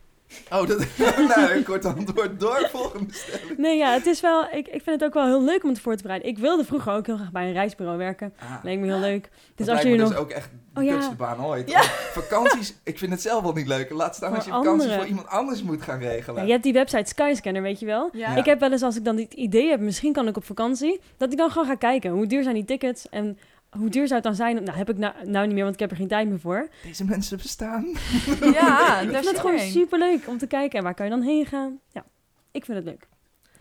[0.52, 0.78] Oh, dat
[1.36, 3.58] nou, een kort antwoord door, volgende stelling.
[3.58, 4.44] Nee, ja, het is wel...
[4.44, 6.30] Ik, ik vind het ook wel heel leuk om het voor te bereiden.
[6.30, 8.34] Ik wilde vroeger ook heel graag bij een reisbureau werken.
[8.40, 9.30] Ah, Leek me heel leuk.
[9.56, 10.94] Dus dat als lijkt je me dus ook echt de Oh, ja.
[10.94, 11.70] kutste baan ooit.
[11.70, 11.82] Ja.
[12.12, 13.90] Vakanties, ik vind het zelf al niet leuk.
[13.90, 14.98] Laat staan Voor als je vakanties anderen.
[15.00, 16.46] voor iemand anders moet gaan Ja, regelen.
[16.46, 18.10] je hebt die website Skyscanner, weet je wel?
[18.14, 18.36] Ja.
[18.36, 21.00] Ik heb wel eens, als ik dan dit idee heb, misschien kan ik op vakantie,
[21.18, 22.12] dat ik dan gewoon ga kijken.
[22.12, 23.38] Hoe duur zijn die tickets en
[23.78, 24.64] hoe duur zou het dan zijn?
[24.64, 26.68] Nou, heb ik nou, nou niet meer, want ik heb er geen tijd meer voor.
[26.84, 27.86] Deze mensen bestaan.
[28.54, 29.70] Ja, Ik vind het gewoon er een.
[29.72, 30.78] super leuk om te kijken.
[30.78, 31.80] En waar kan je dan heen gaan?
[31.92, 32.06] Ja,
[32.52, 33.08] ik vind het leuk.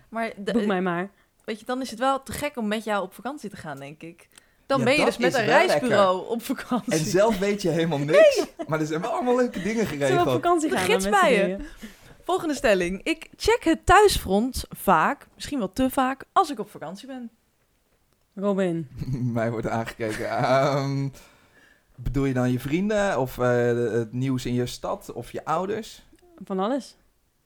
[0.09, 1.11] Maar de- Boek mij maar.
[1.45, 3.79] weet je, dan is het wel te gek om met jou op vakantie te gaan,
[3.79, 4.29] denk ik.
[4.67, 6.93] Dan Ja, ben je dus met is een reisbureau op vakantie.
[6.93, 8.47] En zelf weet je helemaal niks.
[8.67, 10.33] Maar er zijn wel allemaal leuke dingen Zullen we op geregeld.
[10.43, 10.85] vakantie De gaan?
[10.85, 11.57] gids bij je.
[12.25, 13.01] Volgende stelling.
[13.03, 17.31] Ik check het thuisfront vaak, misschien wel te vaak, als ik op vakantie ben.
[18.35, 18.89] Robin.
[19.33, 20.29] Mij wordt aangekeken.
[20.29, 21.09] Ehm,
[21.95, 26.03] bedoel je dan je vrienden of eh, het nieuws in je stad of je ouders?
[26.45, 26.97] Van alles.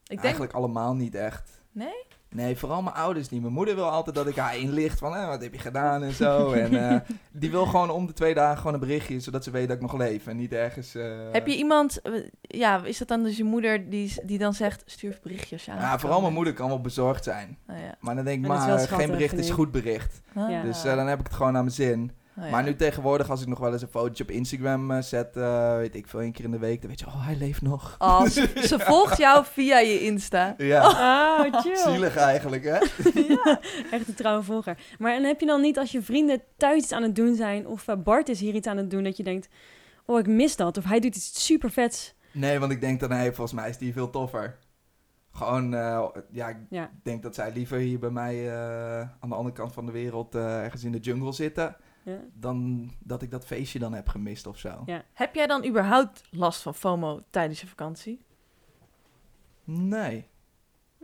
[0.02, 1.62] Ik denk, Eigenlijk allemaal niet echt.
[1.72, 2.04] Nee?
[2.34, 3.40] Nee, vooral mijn ouders niet.
[3.40, 6.12] Mijn moeder wil altijd dat ik haar inlicht van eh, wat heb je gedaan en
[6.12, 6.52] zo.
[6.62, 7.00] en eh,
[7.32, 9.82] die wil gewoon om de twee dagen gewoon een berichtje, zodat ze weet dat ik
[9.82, 10.26] nog leef.
[10.26, 10.94] En niet ergens...
[10.94, 14.54] eh, Heb je iemand, eh, ja, is dat dan dus je moeder die, die dan
[14.54, 15.78] zegt, stuur berichtjes aan?
[15.78, 17.58] Ja, vooral mijn moeder kan wel bezorgd zijn.
[17.68, 17.94] Oh, ja.
[18.00, 20.20] Maar dan denk ik, Maar geen bericht is goed bericht.
[20.34, 20.50] Ah.
[20.50, 20.62] Ja.
[20.62, 22.10] Dus eh, dan heb ik het gewoon naar mijn zin.
[22.38, 22.50] Oh, ja.
[22.50, 25.76] Maar nu tegenwoordig, als ik nog wel eens een fotootje op Instagram eh, zet, eh,
[25.76, 27.94] weet ik veel, één keer in de week, dan weet je, oh, hij leeft nog.
[27.98, 30.54] Oh, ze, ze volgt jou via je Insta.
[30.58, 31.76] Ja, Ah, chill.
[31.76, 32.78] zielig eigenlijk, hè?
[33.28, 33.60] ja,
[33.96, 34.78] echt een trouwe volger.
[34.98, 37.66] Maar en heb je dan niet als je vrienden thuis iets aan het doen zijn...
[37.66, 39.48] of eh, Bart is hier iets aan het doen, dat je denkt...
[40.06, 40.76] oh, ik mis dat.
[40.78, 42.14] Of hij doet iets super vets.
[42.32, 44.58] Nee, want ik denk dan, hey, volgens mij is die veel toffer.
[45.32, 46.90] Gewoon, eh, ja, ik Ja.
[47.02, 50.34] denk dat zij liever hier bij mij eh, aan de andere kant van de wereld
[50.34, 52.18] eh, ergens in de jungle zitten, Ja.
[52.34, 54.82] dan dat ik dat feestje dan heb gemist of zo.
[54.86, 55.02] Ja.
[55.12, 58.20] Heb jij dan überhaupt last van FOMO tijdens je vakantie?
[59.64, 60.26] Nee,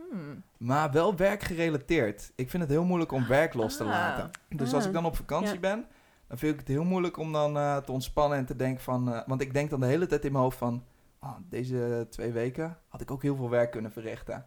[0.09, 0.43] Hmm.
[0.57, 2.31] maar wel werkgerelateerd.
[2.35, 3.89] Ik vind het heel moeilijk om werk los te Ah.
[3.89, 4.29] laten.
[4.49, 4.87] Dus als Ah.
[4.89, 5.59] ik dan op vakantie Ja.
[5.59, 5.85] ben,
[6.27, 9.13] dan vind ik het heel moeilijk om dan eh, te ontspannen en te denken van...
[9.13, 10.83] eh, want ik denk dan de hele tijd in mijn hoofd van...
[11.19, 14.45] ah, deze twee weken had ik ook heel veel werk kunnen verrichten.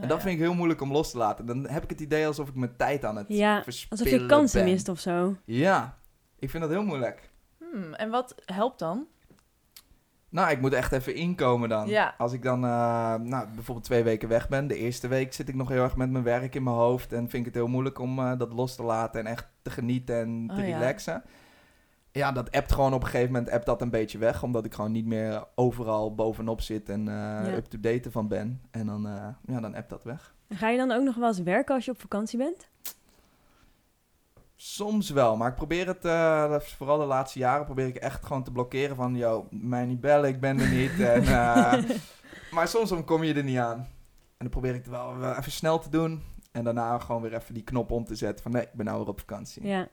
[0.00, 1.46] En dat vind ik heel moeilijk om los te laten.
[1.46, 4.26] Dan heb ik het idee alsof ik mijn tijd aan het Ja, verspillen alsof je
[4.26, 4.70] kansen ben.
[4.72, 5.36] mist of zo.
[5.44, 5.98] Ja.
[6.38, 7.30] Ik vind dat heel moeilijk.
[7.58, 9.06] Hmm, en wat helpt dan?
[10.28, 11.88] Nou, ik moet echt even inkomen dan.
[11.88, 12.14] Ja.
[12.18, 14.66] Als ik dan eh, nou, bijvoorbeeld twee weken weg ben.
[14.66, 17.12] De eerste week zit ik nog heel erg met mijn werk in mijn hoofd.
[17.12, 19.70] En vind ik het heel moeilijk om eh, dat los te laten en echt te
[19.70, 21.12] genieten en te Oh, relaxen.
[21.12, 21.22] Ja,
[22.14, 24.42] dat appt gewoon op een gegeven moment appt dat een beetje weg.
[24.42, 28.60] Omdat ik gewoon niet meer overal bovenop zit en eh, up-to-date van ben.
[28.70, 30.34] En dan, eh, ja, dan appt dat weg.
[30.48, 32.68] Ga je dan ook nog wel eens werken als je op vakantie bent?
[34.56, 38.42] Soms wel, maar ik probeer het, eh, vooral de laatste jaren, probeer ik echt gewoon
[38.42, 41.00] te blokkeren van, yo, mij niet bellen, ik ben er niet.
[41.14, 41.24] en,
[42.50, 43.78] maar soms dan kom je er niet aan.
[43.78, 46.22] En dan probeer ik het wel wel even snel te doen.
[46.52, 48.98] En daarna gewoon weer even die knop om te zetten van, nee, ik ben nou
[48.98, 49.66] weer op vakantie.
[49.66, 49.88] Ja.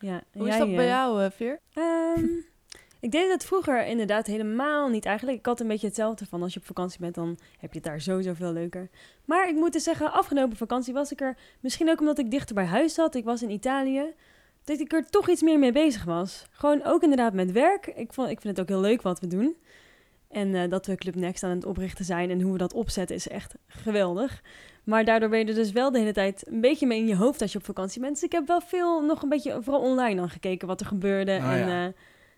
[0.00, 0.22] Ja.
[0.32, 1.60] Hoe is dat bij jou, eh, Veer?
[1.74, 2.24] Ehm,
[3.06, 5.38] ik deed het vroeger inderdaad helemaal niet eigenlijk.
[5.38, 7.88] Ik had een beetje hetzelfde van als je op vakantie bent, dan heb je het
[7.88, 8.88] daar sowieso veel leuker.
[9.24, 12.54] Maar ik moet dus zeggen, afgelopen vakantie was ik er, misschien ook omdat ik dichter
[12.54, 14.14] bij huis zat, ik was in Italië,
[14.64, 16.44] dat ik er toch iets meer mee bezig was.
[16.50, 17.86] Gewoon ook inderdaad met werk.
[17.86, 19.56] Ik, vond, ik vind het ook heel leuk wat we doen.
[20.30, 23.16] En eh, dat we Club Next aan het oprichten zijn en hoe we dat opzetten
[23.16, 24.42] is echt geweldig.
[24.84, 27.16] Maar daardoor ben je er dus wel de hele tijd een beetje mee in je
[27.16, 28.12] hoofd als je op vakantie bent.
[28.14, 31.36] Dus ik heb wel veel nog een beetje, vooral online dan gekeken wat er gebeurde.
[31.36, 31.86] Oh, en ja.
[31.86, 31.92] eh,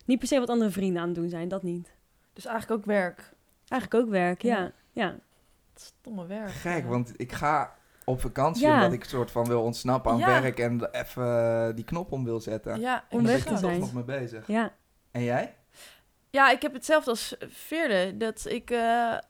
[0.05, 1.91] niet per se wat andere vrienden aan het doen zijn, dat niet.
[2.33, 3.33] Dus eigenlijk ook werk.
[3.67, 4.57] Eigenlijk ook werk, ja.
[4.59, 4.71] Ja.
[4.91, 5.15] ja.
[5.75, 6.51] Stomme werk.
[6.51, 6.89] Gek, ja.
[6.89, 7.75] want ik ga
[8.05, 8.73] op vakantie Ja.
[8.75, 10.41] omdat ik soort van wil ontsnappen aan Ja.
[10.41, 11.23] werk en even
[11.67, 12.79] eh, die knop om wil zetten.
[12.79, 14.47] Ja, Om en daar weg ben ik te toch nog mee bezig.
[14.47, 14.73] Ja,
[15.11, 15.55] En jij?
[16.35, 18.17] Ja, ik heb hetzelfde als Veerde.
[18.17, 18.77] Dat ik, eh,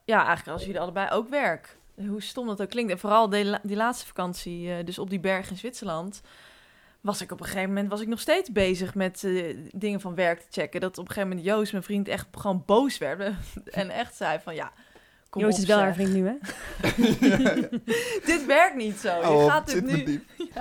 [0.06, 1.78] ja, eigenlijk als jullie allebei ook werk.
[2.08, 2.92] Hoe stom dat ook klinkt.
[2.92, 6.22] En vooral die, la- die laatste vakantie, eh, dus op die berg in Zwitserland,
[7.02, 10.16] was ik op een gegeven moment was ik nog steeds bezig met eh, dingen van
[10.16, 10.82] werk te checken.
[10.82, 13.34] Dat op een gegeven moment Joost, mijn vriend, echt gewoon boos werd.
[13.72, 14.72] en echt zei van, ja,
[15.30, 15.86] kom Joost op, is wel zeg.
[15.86, 16.36] haar vriend nu, hè?
[18.32, 19.16] Dit werkt niet zo.
[19.20, 20.04] Je Oh, gaat het dit nu...
[20.04, 20.24] diep.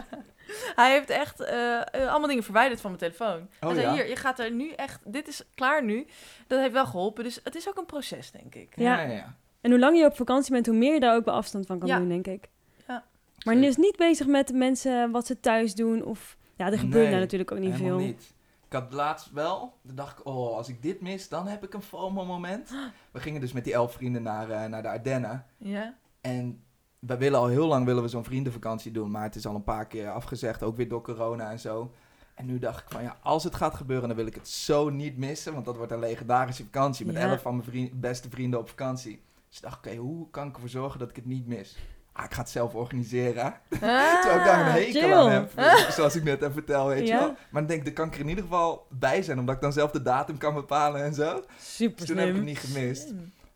[0.77, 3.49] Hij heeft echt eh, eh, allemaal dingen verwijderd van mijn telefoon.
[3.61, 3.93] Hij Oh, zei, ja?
[3.93, 5.01] hier, je gaat er nu echt...
[5.13, 6.07] Dit is klaar nu.
[6.47, 7.25] Dat heeft wel geholpen.
[7.25, 8.73] Dus het is ook een proces, denk ik.
[8.77, 9.01] Ja.
[9.01, 9.35] ja, ja.
[9.61, 11.79] En hoe langer je op vakantie bent, hoe meer je daar ook wel afstand van
[11.79, 11.99] kan Ja.
[11.99, 12.49] doen, denk ik.
[12.89, 13.05] Ja.
[13.45, 16.05] Maar je is niet bezig met mensen wat ze thuis doen.
[16.05, 18.07] Of ja, er gebeurt Nee, nou natuurlijk ook niet Helemaal veel.
[18.07, 18.35] niet.
[18.67, 21.75] Ik had laatst wel, toen dacht ik, oh, als ik dit mis, dan heb ik
[21.75, 22.71] een FOMO-moment.
[23.13, 25.47] We gingen dus met die elf vrienden naar, eh, naar de Ardennen.
[25.57, 25.95] Ja.
[26.21, 26.63] En
[27.07, 29.65] we willen al heel lang willen we zo'n vriendenvakantie doen, maar het is al een
[29.65, 31.91] paar keer afgezegd, ook weer door corona en zo.
[32.35, 34.89] En nu dacht ik van ja, als het gaat gebeuren, dan wil ik het zo
[34.91, 37.21] niet missen, want dat wordt een legendarische vakantie met Ja.
[37.21, 39.23] elf van mijn vriend- beste vrienden op vakantie.
[39.49, 41.77] Dus ik dacht, oké, hoe kan ik ervoor zorgen dat ik het niet mis?
[42.13, 43.55] Ah, ik ga het zelf organiseren.
[43.69, 45.13] Terwijl ik daar een hekel chill.
[45.13, 45.51] aan heb,
[45.97, 47.15] zoals ik net even vertel, weet Ja.
[47.15, 47.29] je wel.
[47.51, 49.61] Maar dan denk ik, dan kan ik er in ieder geval bij zijn, omdat ik
[49.61, 51.43] dan zelf de datum kan bepalen en zo.
[51.61, 53.13] Super Dus toen heb ik het niet gemist.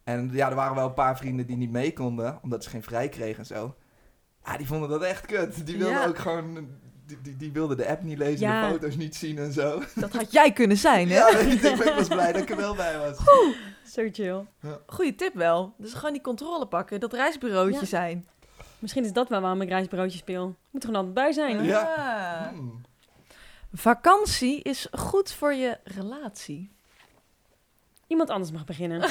[0.06, 2.82] En ja, er waren wel een paar vrienden die niet mee konden, omdat ze geen
[2.82, 3.74] vrij kregen en zo.
[4.44, 5.66] Ja, die vonden dat echt kut.
[5.66, 6.06] Die wilden Ja.
[6.06, 6.68] ook gewoon,
[7.06, 8.66] die, die, die wilden de app niet lezen, Ja.
[8.66, 9.82] de foto's niet zien en zo.
[9.94, 11.14] Dat had jij kunnen zijn, hè?
[11.16, 13.16] Ja, weet je, ik was blij dat ik er wel bij was.
[13.92, 14.46] Zo chill.
[14.86, 15.74] Goeie tip wel.
[15.78, 17.00] Dus gewoon die controle pakken.
[17.00, 17.86] Dat reisbureautje Ja.
[17.86, 18.26] zijn.
[18.78, 20.44] Misschien is dat wel waarom ik reisbureautje speel.
[20.70, 21.64] Moet er gewoon altijd bij zijn.
[21.64, 22.50] Ja.
[22.54, 22.80] Hmm.
[23.72, 26.70] Vakantie is goed voor je relatie.
[28.06, 29.00] Iemand anders mag beginnen.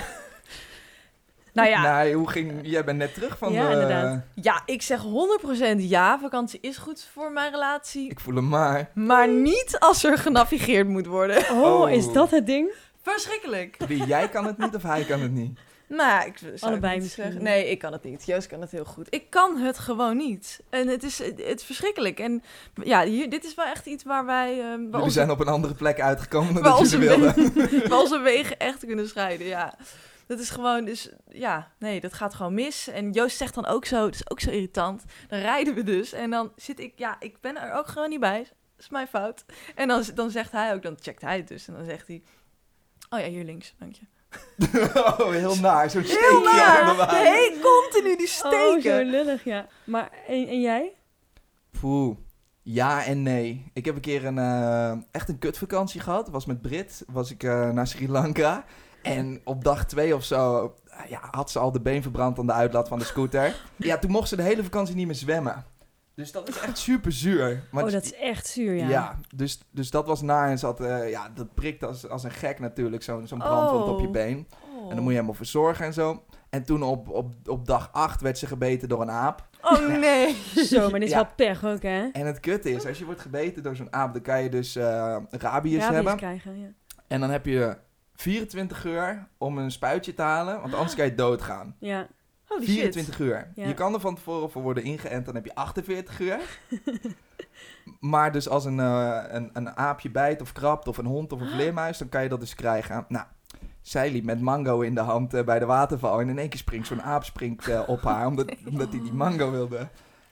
[1.56, 3.74] Nou ja, Nee, hoe ging, jij bent net terug van Ja, de...
[3.74, 4.22] inderdaad.
[4.34, 6.20] ja, ik zeg 100% ja.
[6.20, 8.10] Vakantie is goed voor mijn relatie.
[8.10, 8.90] Ik voel hem maar.
[8.94, 11.38] Maar niet als er genavigeerd moet worden.
[11.52, 11.92] Oh, Oh.
[11.92, 12.74] is dat het ding?
[13.02, 13.78] Verschrikkelijk.
[13.88, 15.60] Wie, jij kan het niet of hij kan het niet?
[15.88, 17.24] Nou, ik zou het Allebei niet misschien.
[17.24, 17.44] zeggen.
[17.44, 18.26] Nee, ik kan het niet.
[18.26, 19.08] Joost kan het heel goed.
[19.10, 20.60] Ik kan het gewoon niet.
[20.70, 22.20] En het is, het is verschrikkelijk.
[22.20, 22.44] En
[22.84, 24.50] ja, hier, dit is wel echt iets waar wij...
[24.52, 27.34] eh, Jullie onze- zijn op een andere plek uitgekomen dan dat jullie wilden.
[27.54, 29.74] we- onze wegen echt kunnen scheiden, ja.
[30.28, 32.88] Dat is gewoon, dus ja, nee, dat gaat gewoon mis.
[32.88, 35.04] En Joost zegt dan ook zo, het is ook zo irritant.
[35.28, 38.20] Dan rijden we dus en dan zit ik, ja, ik ben er ook gewoon niet
[38.20, 38.40] bij.
[38.40, 39.46] Dat is mijn fout.
[39.76, 41.68] En dan, dan zegt hij ook, dan checkt hij het dus.
[41.68, 42.24] En dan zegt hij,
[43.10, 44.06] oh ja, hier links, dank je.
[44.94, 45.90] oh, heel naar.
[45.90, 46.82] Zo'n Heel steekje naar!
[46.82, 47.16] aan de baan.
[47.16, 49.06] Hey, continu die Oh, zo steken.
[49.06, 49.68] lullig, ja.
[49.84, 50.94] Maar, en, en jij?
[51.80, 52.18] Poeh.
[52.62, 53.72] Ja en nee.
[53.74, 56.30] Ik heb een keer een, eh, echt een kutvakantie gehad.
[56.30, 57.04] Was met Brit.
[57.08, 58.66] Was ik eh, naar Sri Lanka.
[59.06, 62.46] En op dag twee of zo eh, ja, had ze al de been verbrand aan
[62.48, 63.56] de uitlaat van de scooter.
[63.76, 65.66] Ja, toen mocht ze de hele vakantie niet meer zwemmen.
[66.16, 67.64] Dus dat is echt super zuur.
[67.72, 68.88] Maar oh, het- dat is echt zuur, ja.
[68.90, 72.32] ja, dus, dus dat was naar en zat, eh, ja, dat prikt als, als een
[72.32, 74.12] gek natuurlijk, zo'n zo'n brandwond op je Oh.
[74.12, 74.48] been.
[74.76, 74.82] Oh.
[74.82, 76.24] En dan moet je helemaal verzorgen en zo.
[76.50, 79.48] En toen op, op, op dag 8 werd ze gebeten door een aap.
[79.62, 80.36] Oh nee.
[80.72, 81.22] Zo, maar dit is Ja.
[81.22, 82.10] wel pech ook, hè?
[82.12, 84.76] En het kutte is, als je wordt gebeten door zo'n aap, dan kan je dus
[84.76, 84.84] eh
[85.30, 86.16] rabies, Rabies hebben.
[86.18, 86.68] krijgen, ja.
[87.08, 87.78] En dan heb je
[88.16, 91.76] 24 uur om een spuitje te halen, want anders kan je doodgaan.
[91.80, 92.08] Ja,
[92.44, 92.74] Holy shit.
[92.74, 93.52] 24 uur.
[93.56, 93.68] Ja.
[93.68, 96.40] Je kan er van tevoren voor worden ingeënt, dan heb je 48 uur.
[98.00, 101.42] Maar dus als een, eh, een, een aapje bijt of krabt of een hond of
[101.42, 103.06] een vleermuis, dan kan je dat dus krijgen.
[103.08, 103.26] Nou,
[103.82, 106.20] zij liep met mango in de hand eh, bij de waterval.
[106.20, 109.14] En in één keer springt zo'n aap springt, eh, op haar, omdat, omdat hij die
[109.14, 109.88] mango wilde.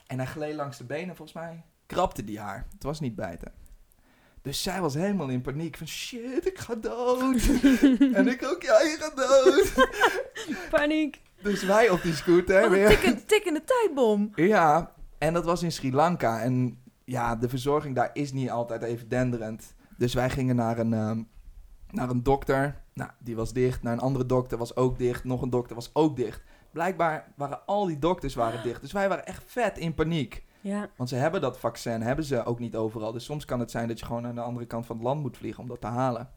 [0.06, 1.64] En hij gleed langs de benen, volgens mij.
[1.86, 2.66] Krabde die haar.
[2.72, 3.52] Het was niet bijten.
[4.44, 7.20] Dus zij was helemaal in paniek van shit, ik ga dood.
[8.18, 9.72] en ik ook, ja, je gaat dood.
[10.70, 11.20] Paniek.
[11.42, 12.88] dus wij op die scooter een weer.
[12.88, 14.30] tikken- tikkende tijdbom.
[14.34, 16.40] Ja, en dat was in Sri Lanka.
[16.42, 19.74] En ja, de verzorging daar is niet altijd even denderend.
[19.96, 21.22] Dus wij gingen naar een, ehm,
[21.90, 22.82] naar een dokter.
[22.94, 23.82] Nou, die was dicht.
[23.82, 25.24] Naar een andere dokter was ook dicht.
[25.24, 26.42] Nog een dokter was ook dicht.
[26.72, 28.80] Blijkbaar waren al die dokters waren dicht.
[28.80, 30.44] Dus wij waren echt vet in paniek.
[30.64, 30.88] Ja.
[30.96, 33.12] Want ze hebben dat vaccin, hebben ze ook niet overal.
[33.12, 35.20] Dus soms kan het zijn dat je gewoon naar de andere kant van het land
[35.22, 36.28] moet vliegen om dat te halen.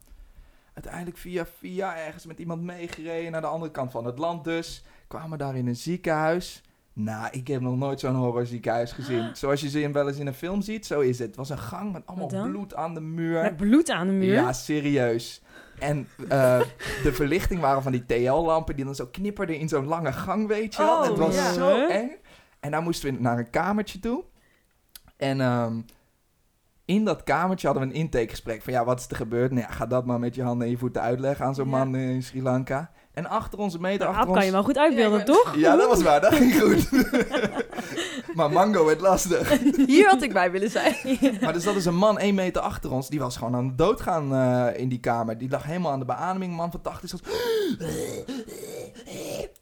[0.74, 4.84] Uiteindelijk via via ergens met iemand meegereden naar de andere kant van het land dus.
[5.06, 6.62] Kwamen daar in een ziekenhuis.
[6.92, 9.30] Nou, ik heb nog nooit zo'n horrorziekenhuis gezien.
[9.36, 11.26] Zoals je ze in- wel eens in een film ziet, zo is het.
[11.26, 13.42] Het was een gang met allemaal bloed aan de muur.
[13.42, 14.32] Met bloed aan de muur.
[14.32, 15.42] Ja, serieus.
[15.78, 16.60] En eh,
[17.04, 20.74] de verlichting waren van die TL-lampen die dan zo knipperden in zo'n lange gang, weet
[20.74, 20.98] je wel.
[20.98, 21.52] Oh, het was ja.
[21.52, 22.10] zo eng.
[22.60, 24.24] En daar moesten we naar een kamertje toe.
[25.16, 25.80] En ehm,
[26.84, 29.50] in dat kamertje hadden we een intakegesprek van ja, wat is er gebeurd?
[29.50, 31.70] Nou ja, ga dat maar met je handen en je voeten uitleggen aan zo'n Ja.
[31.84, 32.90] man in Sri Lanka.
[33.18, 34.52] En achter onze meter, Nou, achter aap kan je ons...
[34.52, 35.54] wel goed uitbeelden, Ja, toch?
[35.56, 36.90] Ja, dat was waar, dat ging goed.
[38.36, 39.58] maar Mango werd lastig.
[39.86, 40.96] Hier had ik bij willen zijn.
[41.40, 43.08] Maar er zat dus een man één meter achter ons.
[43.08, 45.38] Die was gewoon aan het doodgaan eh, in die kamer.
[45.38, 46.50] Die lag helemaal aan de beademing.
[46.50, 47.20] Een man van 80 zat...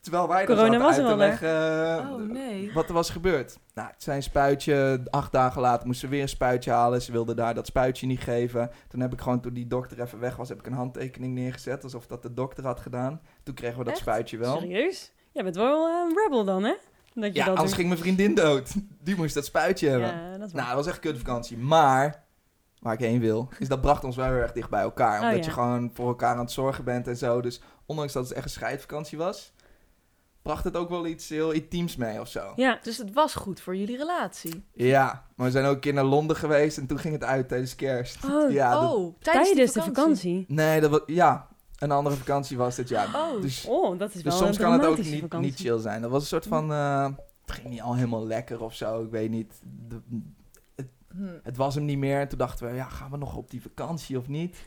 [0.00, 2.70] Terwijl wij dus Corona zaten was uit er te leggen eh, Oh nee.
[2.74, 3.58] wat er was gebeurd.
[3.74, 5.00] Nou, zijn spuitje.
[5.10, 7.02] Acht dagen later moesten ze weer een spuitje halen.
[7.02, 8.70] Ze wilden daar dat spuitje niet geven.
[8.88, 11.82] Toen heb ik gewoon, toen die dokter even weg was, heb ik een handtekening neergezet.
[11.82, 13.20] Alsof dat de dokter had gedaan.
[13.46, 14.02] Toen kregen we dat Echt?
[14.02, 14.58] spuitje wel.
[14.58, 15.12] Serieus?
[15.32, 16.74] Jij bent wel eh, een rebel dan, hè?
[17.14, 17.74] Dat je Ja, dat anders doet.
[17.74, 18.72] ging mijn vriendin dood.
[19.02, 20.08] Die moest dat spuitje hebben.
[20.08, 20.52] Ja, dat.
[20.52, 21.58] Nou, dat was echt een kutvakantie.
[21.58, 22.24] Maar,
[22.78, 25.18] waar ik heen wil, is dat bracht ons wel heel erg dicht bij elkaar.
[25.20, 25.44] Oh, Omdat ja.
[25.44, 27.40] je gewoon voor elkaar aan het zorgen bent en zo.
[27.40, 29.52] Dus ondanks dat het echt een scheidvakantie was,
[30.42, 32.52] bracht het ook wel iets heel intiems mee of zo.
[32.56, 34.64] Ja, Dus het was goed voor jullie relatie.
[34.72, 37.48] Ja, maar we zijn ook een keer naar Londen geweest en toen ging het uit
[37.48, 38.24] tijdens kerst.
[38.24, 40.44] Oh, ja, dat- oh, tijdens tijdens de vakantie.
[40.48, 43.06] nee, dat was, ja, een andere vakantie was dit jaar.
[43.14, 45.50] Oh, dus Oh, dat is wel dus soms kan het ook niet, vakantie.
[45.50, 46.02] niet chill zijn.
[46.02, 47.04] Dat was een soort van, eh,
[47.44, 49.60] het ging niet al helemaal lekker of zo, ik weet niet.
[49.88, 50.00] De-
[51.16, 51.22] Hm.
[51.42, 52.20] Het was hem niet meer.
[52.20, 54.56] En toen dachten we, ja, gaan we nog op die vakantie of niet?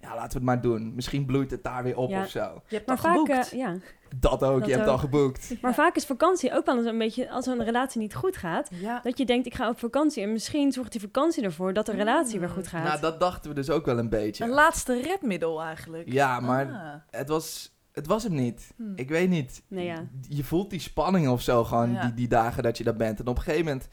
[0.00, 0.94] Ja, laten we het maar doen.
[0.94, 2.22] Misschien bloeit het daar weer op Ja.
[2.22, 2.62] of zo.
[2.68, 3.52] Je hebt Maar al vaak, geboekt.
[3.52, 3.76] eh, ja.
[4.16, 5.54] Dat ook, Dat je hebt het al geboekt.
[5.62, 8.68] maar vaak is vakantie ook wel eens een beetje, als een relatie niet goed gaat,
[8.72, 9.00] ja.
[9.02, 10.22] dat je denkt, ik ga op vakantie.
[10.22, 12.84] En misschien zorgt die vakantie ervoor dat de relatie weer goed gaat.
[12.84, 14.48] Nou, dat dachten we dus ook wel een Een beetje.
[14.48, 16.12] laatste redmiddel eigenlijk.
[16.12, 16.94] Ja, maar Ah.
[17.10, 18.72] het, was, het was hem niet.
[18.76, 18.82] Hm.
[18.94, 19.62] Ik weet niet.
[19.68, 20.06] Nee, ja.
[20.28, 22.00] Je voelt die spanning of zo gewoon, Ja.
[22.02, 23.20] die, die dagen dat je daar bent.
[23.20, 23.88] En op een gegeven moment,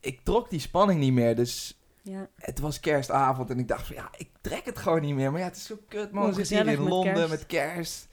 [0.00, 1.36] ik trok die spanning niet meer.
[1.36, 2.28] Dus ja.
[2.36, 5.30] het was kerstavond en ik dacht van, ja, ik trek het gewoon niet meer.
[5.30, 6.26] Maar ja, het is zo kut, man.
[6.26, 7.28] We zitten hier in met Londen kerst.
[7.30, 8.08] met kerst.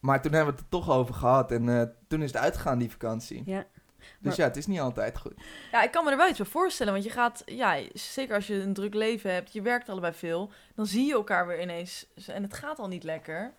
[0.00, 1.50] Maar toen hebben we het er toch over gehad.
[1.52, 3.42] En eh, toen is het uitgegaan, die vakantie.
[3.46, 3.64] ja.
[3.98, 5.34] Dus Maar- ja, het is niet altijd goed.
[5.72, 6.92] Ja, ik kan me er wel iets bij voorstellen.
[6.92, 10.50] Want je gaat, ja, zeker als je een druk leven hebt, je werkt allebei veel,
[10.74, 13.52] dan zie je elkaar weer ineens en het gaat al niet lekker.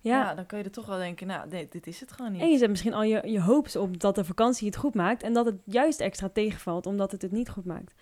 [0.00, 0.34] Ja, Ja.
[0.34, 2.40] dan kan je er toch wel denken, nou, nee, dit is het gewoon niet.
[2.42, 5.22] En je zet misschien al je, je hoops op dat de vakantie het goed maakt
[5.22, 7.92] en dat het juist extra tegenvalt omdat het het niet goed maakt.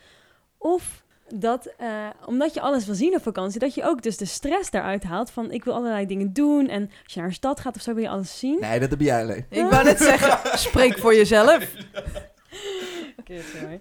[0.65, 1.89] Of dat, eh,
[2.27, 5.31] omdat je alles wil zien op vakantie, dat je ook dus de stress eruit haalt
[5.31, 7.95] van ik wil allerlei dingen doen en als je naar een stad gaat of zo
[7.95, 8.61] wil je alles zien.
[8.61, 9.47] Nee, dat heb jij alleen.
[9.49, 11.69] Ik wou net zeggen, spreek voor jezelf.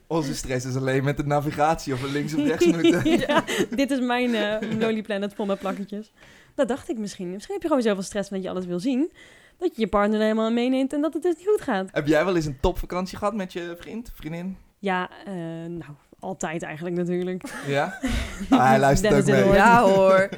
[0.08, 3.20] Onze stress is alleen met de navigatie of we links of rechts moeten.
[3.20, 6.12] ja, dit is mijn eh Lonely Planet vol met plakketjes.
[6.56, 7.32] Dat dacht ik misschien.
[7.32, 9.12] Misschien heb je gewoon zoveel stress dat je alles wil zien,
[9.58, 11.90] dat je je partner er helemaal aan meeneemt en dat het dus niet goed gaat.
[11.92, 14.58] Heb jij wel eens een topvakantie gehad met je vriend, vriendin?
[14.80, 15.34] Ja, eh,
[15.68, 15.92] nou,
[16.24, 17.44] altijd eigenlijk natuurlijk.
[17.68, 18.00] Ja?
[18.50, 19.54] Ah, hij luistert ook mee.
[19.54, 20.30] Ja hoor.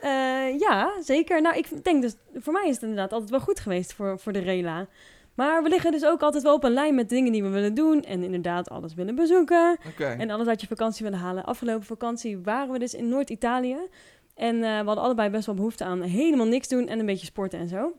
[0.00, 1.42] Eh, ja, zeker.
[1.42, 4.32] Nou, ik denk dus, voor mij is het inderdaad altijd wel goed geweest voor, voor
[4.32, 4.86] de rela.
[5.34, 7.74] Maar we liggen dus ook altijd wel op een lijn met dingen die we willen
[7.74, 8.02] doen.
[8.02, 9.78] En inderdaad alles willen bezoeken.
[9.88, 10.04] Oké.
[10.04, 11.44] En alles uit je vakantie willen halen.
[11.44, 13.76] Afgelopen vakantie waren we dus in Noord-Italië.
[14.34, 17.26] En eh, we hadden allebei best wel behoefte aan helemaal niks doen en een beetje
[17.26, 17.92] sporten en zo.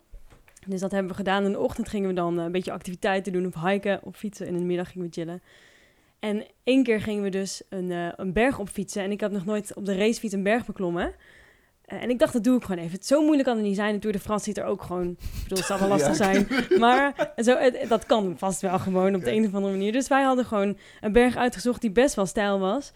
[0.68, 1.46] Dus dat hebben we gedaan.
[1.46, 4.48] In de ochtend gingen we dan eh, een beetje activiteiten doen of hiken of fietsen.
[4.48, 5.42] En in de middag gingen we chillen.
[6.22, 9.04] En één keer gingen we dus een, eh, een berg op fietsen.
[9.04, 11.14] En ik had nog nooit op de racefiets een berg beklommen.
[11.86, 12.98] Eh, en ik dacht, dat doe ik gewoon even.
[13.02, 13.94] Zo moeilijk kan het niet zijn.
[13.94, 15.10] De Tour de France ziet er ook gewoon...
[15.10, 16.14] Ik bedoel, het zal wel lastig Ja.
[16.14, 16.48] zijn.
[16.80, 19.92] Maar zo, het- dat kan vast wel gewoon op de een of andere manier.
[19.92, 22.92] Dus wij hadden gewoon een berg uitgezocht die best wel stijl was.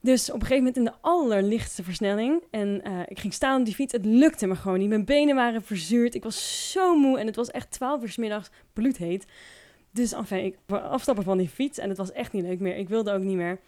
[0.00, 2.42] Dus op een gegeven moment in de allerlichtste versnelling.
[2.50, 3.92] En eh, ik ging staan op die fiets.
[3.92, 4.88] Het lukte me gewoon niet.
[4.88, 6.14] Mijn benen waren verzuurd.
[6.14, 7.18] Ik was zo moe.
[7.18, 9.24] En het was echt 12 uur 's middags bloedheet.
[9.92, 12.76] Dus enfin, ik afstappen van die fiets en het was echt niet leuk meer.
[12.76, 13.58] Ik wilde ook niet meer.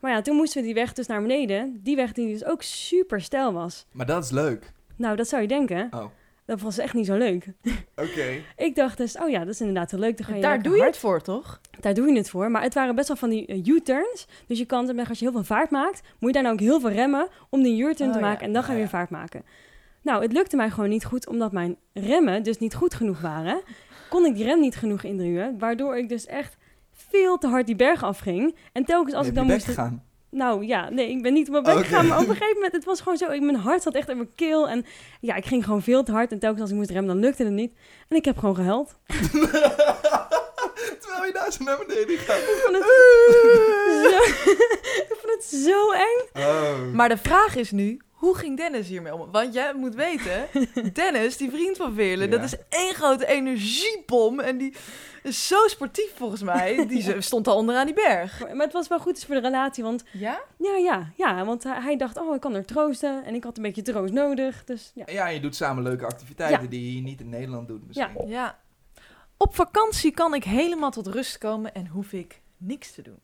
[0.00, 1.80] Maar ja, toen moesten we die weg dus naar beneden.
[1.82, 3.86] Die weg die dus ook super stijl was.
[3.92, 4.72] Maar dat is leuk.
[4.96, 5.88] Nou, dat zou je denken.
[5.90, 6.04] Oh,
[6.44, 7.46] Dat was echt niet zo leuk.
[8.04, 8.40] oké.
[8.56, 10.16] Ik dacht dus, oh ja, dat is inderdaad heel leuk.
[10.16, 10.90] Dan ga je Daar doe je hard.
[10.90, 11.60] het voor, toch?
[11.80, 12.50] Daar doe je het voor.
[12.50, 14.26] Maar het waren best wel van die eh, U-turns.
[14.46, 16.80] Dus je kan, als je heel veel vaart maakt, moet je daar nou ook heel
[16.80, 18.26] veel remmen om die U-turn te Oh ja.
[18.28, 18.46] maken.
[18.46, 19.42] En dan ga je weer vaart maken.
[20.02, 23.60] Nou, het lukte mij gewoon niet goed, omdat mijn remmen dus niet goed genoeg waren.
[24.14, 26.56] Kon ik die rem niet genoeg indruwen, waardoor ik dus echt
[26.92, 28.54] veel te hard die berg afging.
[28.72, 29.76] En telkens als ik dan moest...
[30.30, 31.84] Nou ja, nee, ik ben niet op mijn bek Oké.
[31.84, 34.08] gegaan, maar op een gegeven moment, het was gewoon zo, ik, mijn hart zat echt
[34.08, 34.84] in mijn keel en
[35.20, 37.44] ja, ik ging gewoon veel te hard en telkens als ik moest remmen, dan lukte
[37.44, 37.72] het niet.
[38.08, 38.94] En ik heb gewoon gehuild.
[41.00, 42.38] Terwijl je daar zo naar beneden gaat.
[42.38, 44.22] Ik vond het zo,
[45.12, 46.44] ik vond het zo eng.
[46.44, 46.92] Oh.
[46.92, 49.30] Maar de vraag is nu, hoe ging Dennis hiermee om?
[49.30, 50.48] Want jij moet weten,
[50.92, 52.30] Dennis, die vriend van Veerle, Ja.
[52.30, 54.40] dat is één grote energiebom.
[54.40, 54.74] En die
[55.22, 56.86] is zo sportief volgens mij.
[56.86, 58.40] Die ze- stond al onderaan die berg.
[58.40, 60.40] Maar het was wel goed dus voor de relatie, want Ja?
[60.58, 63.56] ja, ja, ja, want hij, hij dacht, oh, ik kan er troosten en ik had
[63.56, 65.04] een beetje troost nodig, dus ja.
[65.06, 66.68] Ja, je doet samen leuke activiteiten Ja.
[66.68, 68.26] die je niet in Nederland doet misschien.
[68.28, 68.58] Ja.
[69.36, 73.18] Op vakantie kan ik helemaal tot rust komen en hoef ik niks te doen.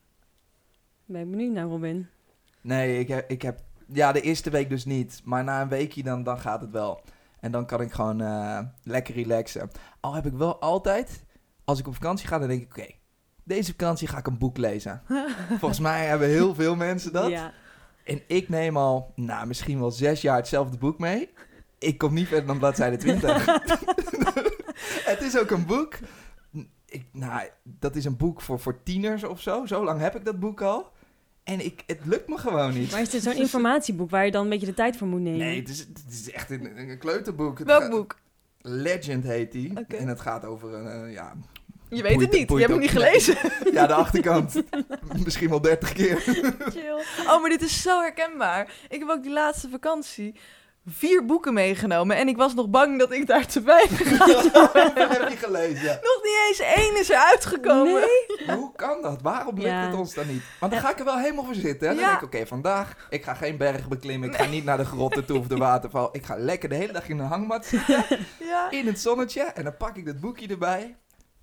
[1.05, 2.09] Ben ik benieuwd naar Robin.
[2.61, 3.61] Nee, ik heb, ik heb...
[3.93, 5.21] Ja, de eerste week dus niet.
[5.25, 7.01] Maar na een weekje dan, dan gaat het wel.
[7.41, 9.71] En dan kan ik gewoon eh, lekker relaxen.
[10.01, 11.25] Al heb ik wel altijd...
[11.65, 12.77] Als ik op vakantie ga, dan denk ik...
[12.77, 12.87] Oké,
[13.45, 15.03] deze vakantie ga ik een boek lezen.
[15.59, 17.31] Volgens mij hebben heel veel mensen dat.
[17.31, 17.53] Ja.
[18.05, 21.31] En ik neem al, nou, misschien wel zes jaar hetzelfde boek mee.
[21.79, 23.45] Ik kom niet verder dan bladzijde 20.
[25.11, 25.99] het is ook een boek.
[26.87, 29.67] Ik, nou, dat is een boek voor, voor tieners of zo.
[29.67, 30.93] Zo lang heb ik dat boek al.
[31.51, 32.91] En ik, het lukt me gewoon niet.
[32.91, 35.39] Maar is dit zo'n informatieboek waar je dan een beetje de tijd voor moet nemen?
[35.39, 37.59] Nee, het is, het is echt een, een kleuterboek.
[37.59, 38.19] Het Welk gaat- boek?
[38.63, 39.71] Legend heet die.
[39.79, 39.97] Oké.
[39.97, 41.33] En het gaat over een, eh, ja...
[41.89, 42.91] Je weet het niet, je hebt niet niet.
[42.91, 43.37] gelezen.
[43.73, 44.63] Ja, de achterkant.
[45.25, 46.17] Misschien wel dertig keer.
[46.19, 47.03] Chill.
[47.27, 48.73] Oh, maar dit is zo herkenbaar.
[48.89, 50.35] Ik heb ook die laatste vakantie
[50.93, 52.17] vier boeken meegenomen.
[52.17, 54.29] En ik was nog bang dat ik daar te weinig had.
[54.95, 55.99] Heb je gelezen?
[56.03, 58.03] Nog niet eens één is eruit gekomen.
[58.47, 59.23] Hoe kan dat?
[59.23, 59.87] Waarom lukt Ja.
[59.87, 60.43] het ons dan niet?
[60.61, 61.89] Want dan ga ik er wel helemaal voor zitten.
[61.89, 61.95] Hè?
[61.95, 62.09] Dan Ja.
[62.11, 64.29] denk ik, oké, vandaag, ik ga geen berg beklimmen.
[64.29, 66.09] Ik ga niet naar de grotten toe of de waterval.
[66.13, 68.05] Ik ga lekker de hele dag in een hangmat zitten,
[68.51, 68.71] Ja.
[68.71, 69.43] in het zonnetje.
[69.43, 70.97] En dan pak ik dat boekje erbij.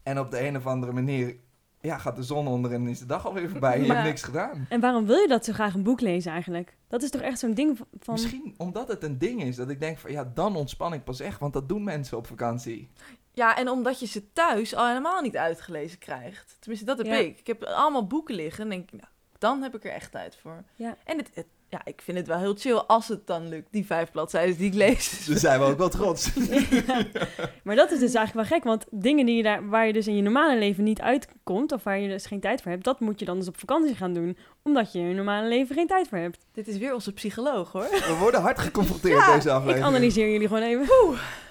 [0.04, 1.36] En op de een of andere manier
[1.82, 3.74] ja, gaat de zon onder en is de dag alweer voorbij.
[3.74, 4.66] En je hebt niks gedaan.
[4.70, 6.76] En waarom wil je dat zo graag een boek lezen eigenlijk?
[6.88, 8.14] Dat is toch echt zo'n ding van...
[8.14, 9.56] Misschien omdat het een ding is.
[9.56, 11.40] Dat ik denk van, ja, dan ontspan ik pas echt.
[11.40, 12.90] Want dat doen mensen op vakantie.
[13.34, 16.58] ja, en omdat je ze thuis al helemaal niet uitgelezen krijgt.
[16.60, 17.16] Tenminste, dat heb Ja.
[17.16, 17.40] ik.
[17.40, 20.36] Ik heb allemaal boeken liggen en denk ik, nou, dan heb ik er echt tijd
[20.42, 20.64] voor.
[20.76, 20.98] Ja.
[21.04, 23.86] En het, het- ja, ik vind het wel heel chill als het dan lukt, die
[23.86, 25.10] vijf bladzijden die ik lees.
[25.28, 26.30] Dus zijn we ook wel trots.
[27.64, 30.08] Maar dat is dus eigenlijk wel gek, want dingen die je daar, waar je dus
[30.08, 33.00] in je normale leven niet uitkomt, of waar je dus geen tijd voor hebt, dat
[33.00, 35.88] moet je dan dus op vakantie gaan doen, omdat je in je normale leven geen
[35.88, 36.46] tijd voor hebt.
[36.54, 37.88] Dit is weer onze psycholoog, hoor.
[37.90, 39.86] We worden hard geconfronteerd Ja, deze aflevering.
[39.86, 40.88] Ik analyseer jullie gewoon even.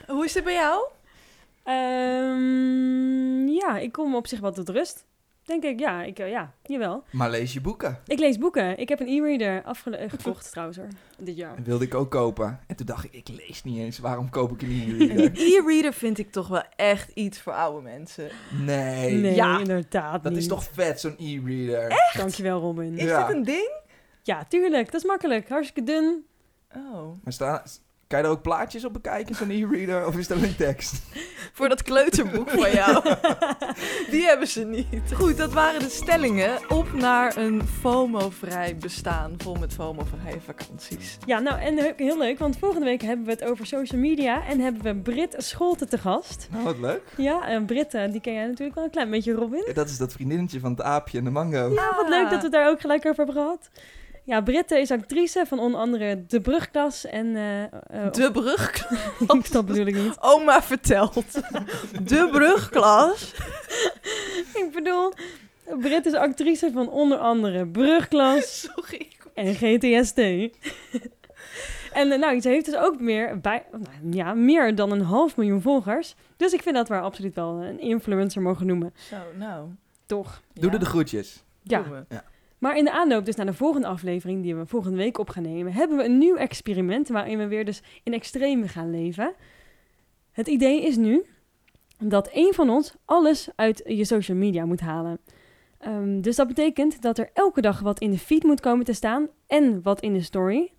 [0.06, 0.84] Hoe is dit bij jou?
[1.62, 5.04] Ehm, ja, ik kom op zich wel tot rust.
[5.46, 7.04] Denk ik, ja, ik, eh, ja, jawel.
[7.10, 7.98] Maar lees je boeken.
[8.06, 8.78] Ik lees boeken.
[8.78, 9.62] Ik heb een e-reader
[10.16, 11.56] gekocht trouwens hoor, dit jaar.
[11.56, 12.60] En wilde ik ook kopen.
[12.66, 13.98] En toen dacht ik, ik lees niet eens.
[13.98, 15.30] Waarom koop ik een e-reader?
[15.34, 18.30] E-reader vind ik toch wel echt iets voor oude mensen.
[18.64, 19.12] Nee.
[19.14, 19.58] Nee, Ja.
[19.58, 20.40] inderdaad Dat niet.
[20.40, 22.10] is toch vet, zo'n e-reader?
[22.16, 22.98] Dankjewel Robin.
[22.98, 23.26] Is Ja.
[23.26, 23.70] dit een ding?
[24.22, 24.92] Ja, tuurlijk.
[24.92, 25.48] Dat is makkelijk.
[25.48, 26.24] Hartstikke dun.
[26.76, 27.16] Oh.
[27.24, 27.62] Maar staan,
[28.06, 30.06] kan je er ook plaatjes op bekijken, zo'n e-reader?
[30.06, 30.94] Of is dat alleen tekst?
[31.56, 33.02] Voor dat kleuterboek van jou.
[34.10, 34.86] Die hebben ze niet.
[35.14, 36.58] Goed, dat waren de stellingen.
[36.68, 39.34] Op naar een FOMO-vrij bestaan.
[39.38, 41.18] Vol met FOMO-vrije vakanties.
[41.26, 44.46] Ja, nou en he- heel leuk, want volgende week hebben we het over social media
[44.46, 46.48] en hebben we Brit Scholte te gast.
[46.50, 47.02] Nou, wat leuk.
[47.16, 49.62] Ja, en Brit, eh, die ken jij natuurlijk wel een klein beetje, Robin.
[49.66, 51.68] Ja, Dat is dat vriendinnetje van het aapje en de mango.
[51.74, 53.70] Ja, wat leuk dat we het daar ook gelijk over hebben gehad.
[54.26, 57.36] Ja, Brit eh, is actrice van onder andere De Brugklas en...
[57.36, 58.86] eh, eh, De brug.
[59.52, 60.16] dat bedoel ik niet.
[60.20, 61.32] Oma vertelt.
[62.02, 63.34] De brugklas.
[64.62, 65.12] Ik bedoel,
[65.80, 69.08] Brit is actrice van onder andere Brugklas Sorry.
[69.34, 70.18] en GTST.
[71.92, 75.36] en eh, nou, ze heeft dus ook meer, bij, nou, ja, meer dan een half
[75.36, 76.14] miljoen volgers.
[76.36, 78.94] Dus ik vind dat we haar absoluut wel een influencer mogen noemen.
[79.10, 79.68] Zo, nou.
[80.06, 80.42] Toch?
[80.52, 81.44] Doe er de groetjes.
[81.62, 81.82] Ja.
[81.82, 82.16] Doen we.
[82.66, 85.42] Maar in de aanloop dus naar de volgende aflevering, die we volgende week op gaan
[85.42, 89.34] nemen, hebben we een nieuw experiment waarin we weer dus in extreme gaan leven.
[90.32, 91.24] Het idee is nu
[91.98, 95.18] dat één van ons alles uit je social media moet halen.
[95.78, 98.92] Ehm, dus dat betekent dat er elke dag wat in de feed moet komen te
[98.92, 100.72] staan en wat in de story.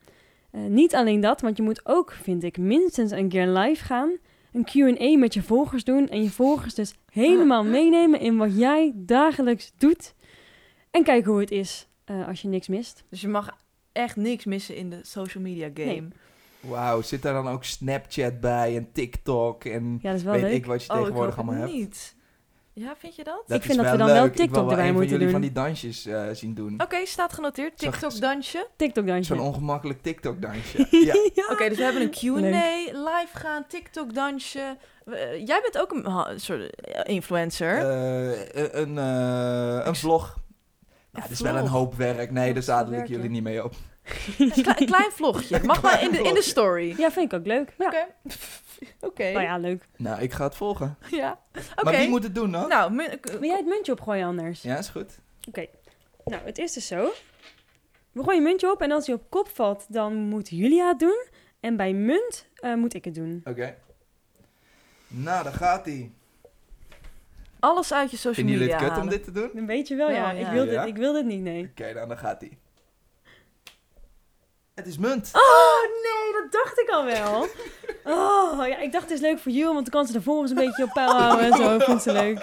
[0.51, 4.11] Eh, niet alleen dat, want je moet ook, vind ik, minstens een keer live gaan.
[4.51, 6.09] een Q&A met je volgers doen.
[6.09, 10.15] En je volgers dus helemaal meenemen in wat jij dagelijks doet.
[10.91, 13.03] En kijken hoe het is eh, als je niks mist.
[13.09, 13.57] Dus je mag
[13.91, 15.85] echt niks missen in de social media game.
[15.85, 16.07] Nee.
[16.59, 20.41] Wauw, zit daar dan ook Snapchat bij en TikTok en Ja, dat is wel weet
[20.41, 20.51] leuk.
[20.53, 21.79] ik wat je Oh, ik tegenwoordig hoop het allemaal hebt?
[21.83, 22.15] niet.
[22.73, 23.43] Ja, vind je dat?
[23.47, 24.31] Dat Ik vind is dat we dan wel leuk.
[24.31, 25.41] Ik wil TikTok wel erbij een van moeten jullie doen.
[25.41, 26.81] van die dansjes eh, zien doen.
[26.81, 27.79] Oké, staat genoteerd.
[27.79, 28.67] Zo- TikTok dansje.
[28.75, 29.35] TikTok dansje.
[29.35, 30.88] Zo'n ongemakkelijk TikTok dansje.
[31.35, 31.51] ja.
[31.51, 34.77] Oké, dus we hebben een Q&A, live gaan, TikTok dansje.
[35.05, 36.75] Eh, jij bent ook een soort
[37.07, 37.77] influencer.
[37.77, 40.38] Eh, een, eh, een vlog.
[41.12, 42.32] Ja, dat is wel een hoop werk.
[42.32, 43.74] Nee, daar zadel ik jullie niet mee op.
[44.38, 45.60] een, kle- een klein vlogje.
[45.64, 46.95] Mag maar in de, in de story.
[46.97, 47.74] Ja, vind ik ook leuk.
[47.78, 47.88] Ja.
[47.88, 48.05] Oké.
[49.08, 49.32] Oké.
[49.32, 49.88] Nou ja, leuk.
[49.95, 50.97] Nou, ik ga het volgen.
[51.12, 51.39] Ja.
[51.51, 51.84] Oké.
[51.84, 52.68] Maar wie moet het doen dan?
[52.70, 54.62] Nou, Wil jij het muntje opgooien anders?
[54.62, 55.20] Ja, is goed.
[56.26, 57.10] Nou, het is dus zo.
[58.12, 60.99] We gooien een muntje op en als hij op kop valt, dan moet Julia het
[60.99, 61.26] doen.
[61.60, 63.41] En bij munt eh, moet ik het doen.
[63.43, 63.76] Oké.
[65.08, 66.12] Nou, daar gaat hij.
[67.60, 69.49] Alles uit je social Vinden jullie media het kut om dit te doen?
[69.55, 70.22] Een beetje wel, ja.
[70.34, 70.47] Wel, ja.
[70.47, 70.80] Ik, wil Ja?
[70.80, 71.70] dit, ik wil dit niet, nee.
[71.72, 72.58] Oké, dan daar gaat hij.
[74.76, 75.30] Het is munt.
[75.34, 77.45] Oh, nee, dat dacht ik al wel.
[78.10, 80.51] Oh, ja, ik dacht het is leuk voor Jules, want dan kan ze de volgers
[80.51, 81.80] een beetje op peil houden en zo.
[81.80, 82.38] Vindt ze leuk.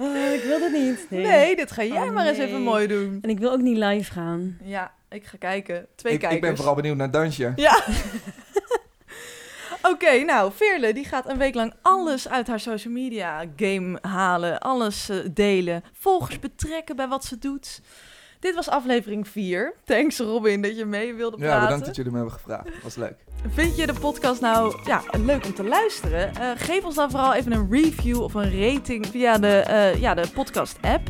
[0.00, 1.06] Oh, ik wil dit niet.
[1.10, 1.22] Nee.
[1.26, 3.18] Nee, dit ga jij Oh, maar eens even mooi doen.
[3.22, 4.58] En ik wil ook niet live gaan.
[4.62, 5.86] Ja, ik ga kijken.
[5.94, 6.40] Twee Ik, kijkers.
[6.40, 7.52] ik ben vooral benieuwd naar het dansje.
[7.56, 7.82] Ja.
[9.90, 14.58] Oké, nou, Veerle die gaat een week lang alles uit haar social media game halen.
[14.60, 15.84] Alles eh, delen.
[15.92, 17.80] Volgers betrekken bij wat ze doet.
[18.40, 19.74] Dit was aflevering 4.
[19.84, 21.62] Thanks Robin dat je mee wilde Ja, praten.
[21.64, 22.68] bedankt dat jullie me hebben gevraagd.
[22.82, 23.14] Was leuk.
[23.48, 26.34] Vind je de podcast nou ja, leuk om te luisteren?
[26.34, 30.14] Eh, geef ons dan vooral even een review of een rating via de, eh, ja,
[30.14, 31.08] de podcast app.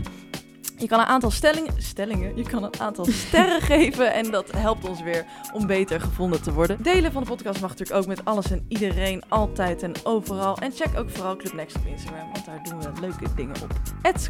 [0.77, 4.89] Je kan een aantal stellingen, stellingen, je kan een aantal sterren geven en dat helpt
[4.89, 6.83] ons weer om beter gevonden te worden.
[6.83, 10.57] Delen van de podcast mag natuurlijk ook met alles en iedereen, altijd en overal.
[10.57, 13.71] En check ook vooral Club Next op Instagram, want daar doen we leuke dingen op.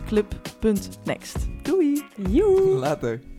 [0.07, 1.37] club.next.
[1.63, 2.05] Doei!
[2.17, 2.61] Joe!
[2.61, 3.34] Later.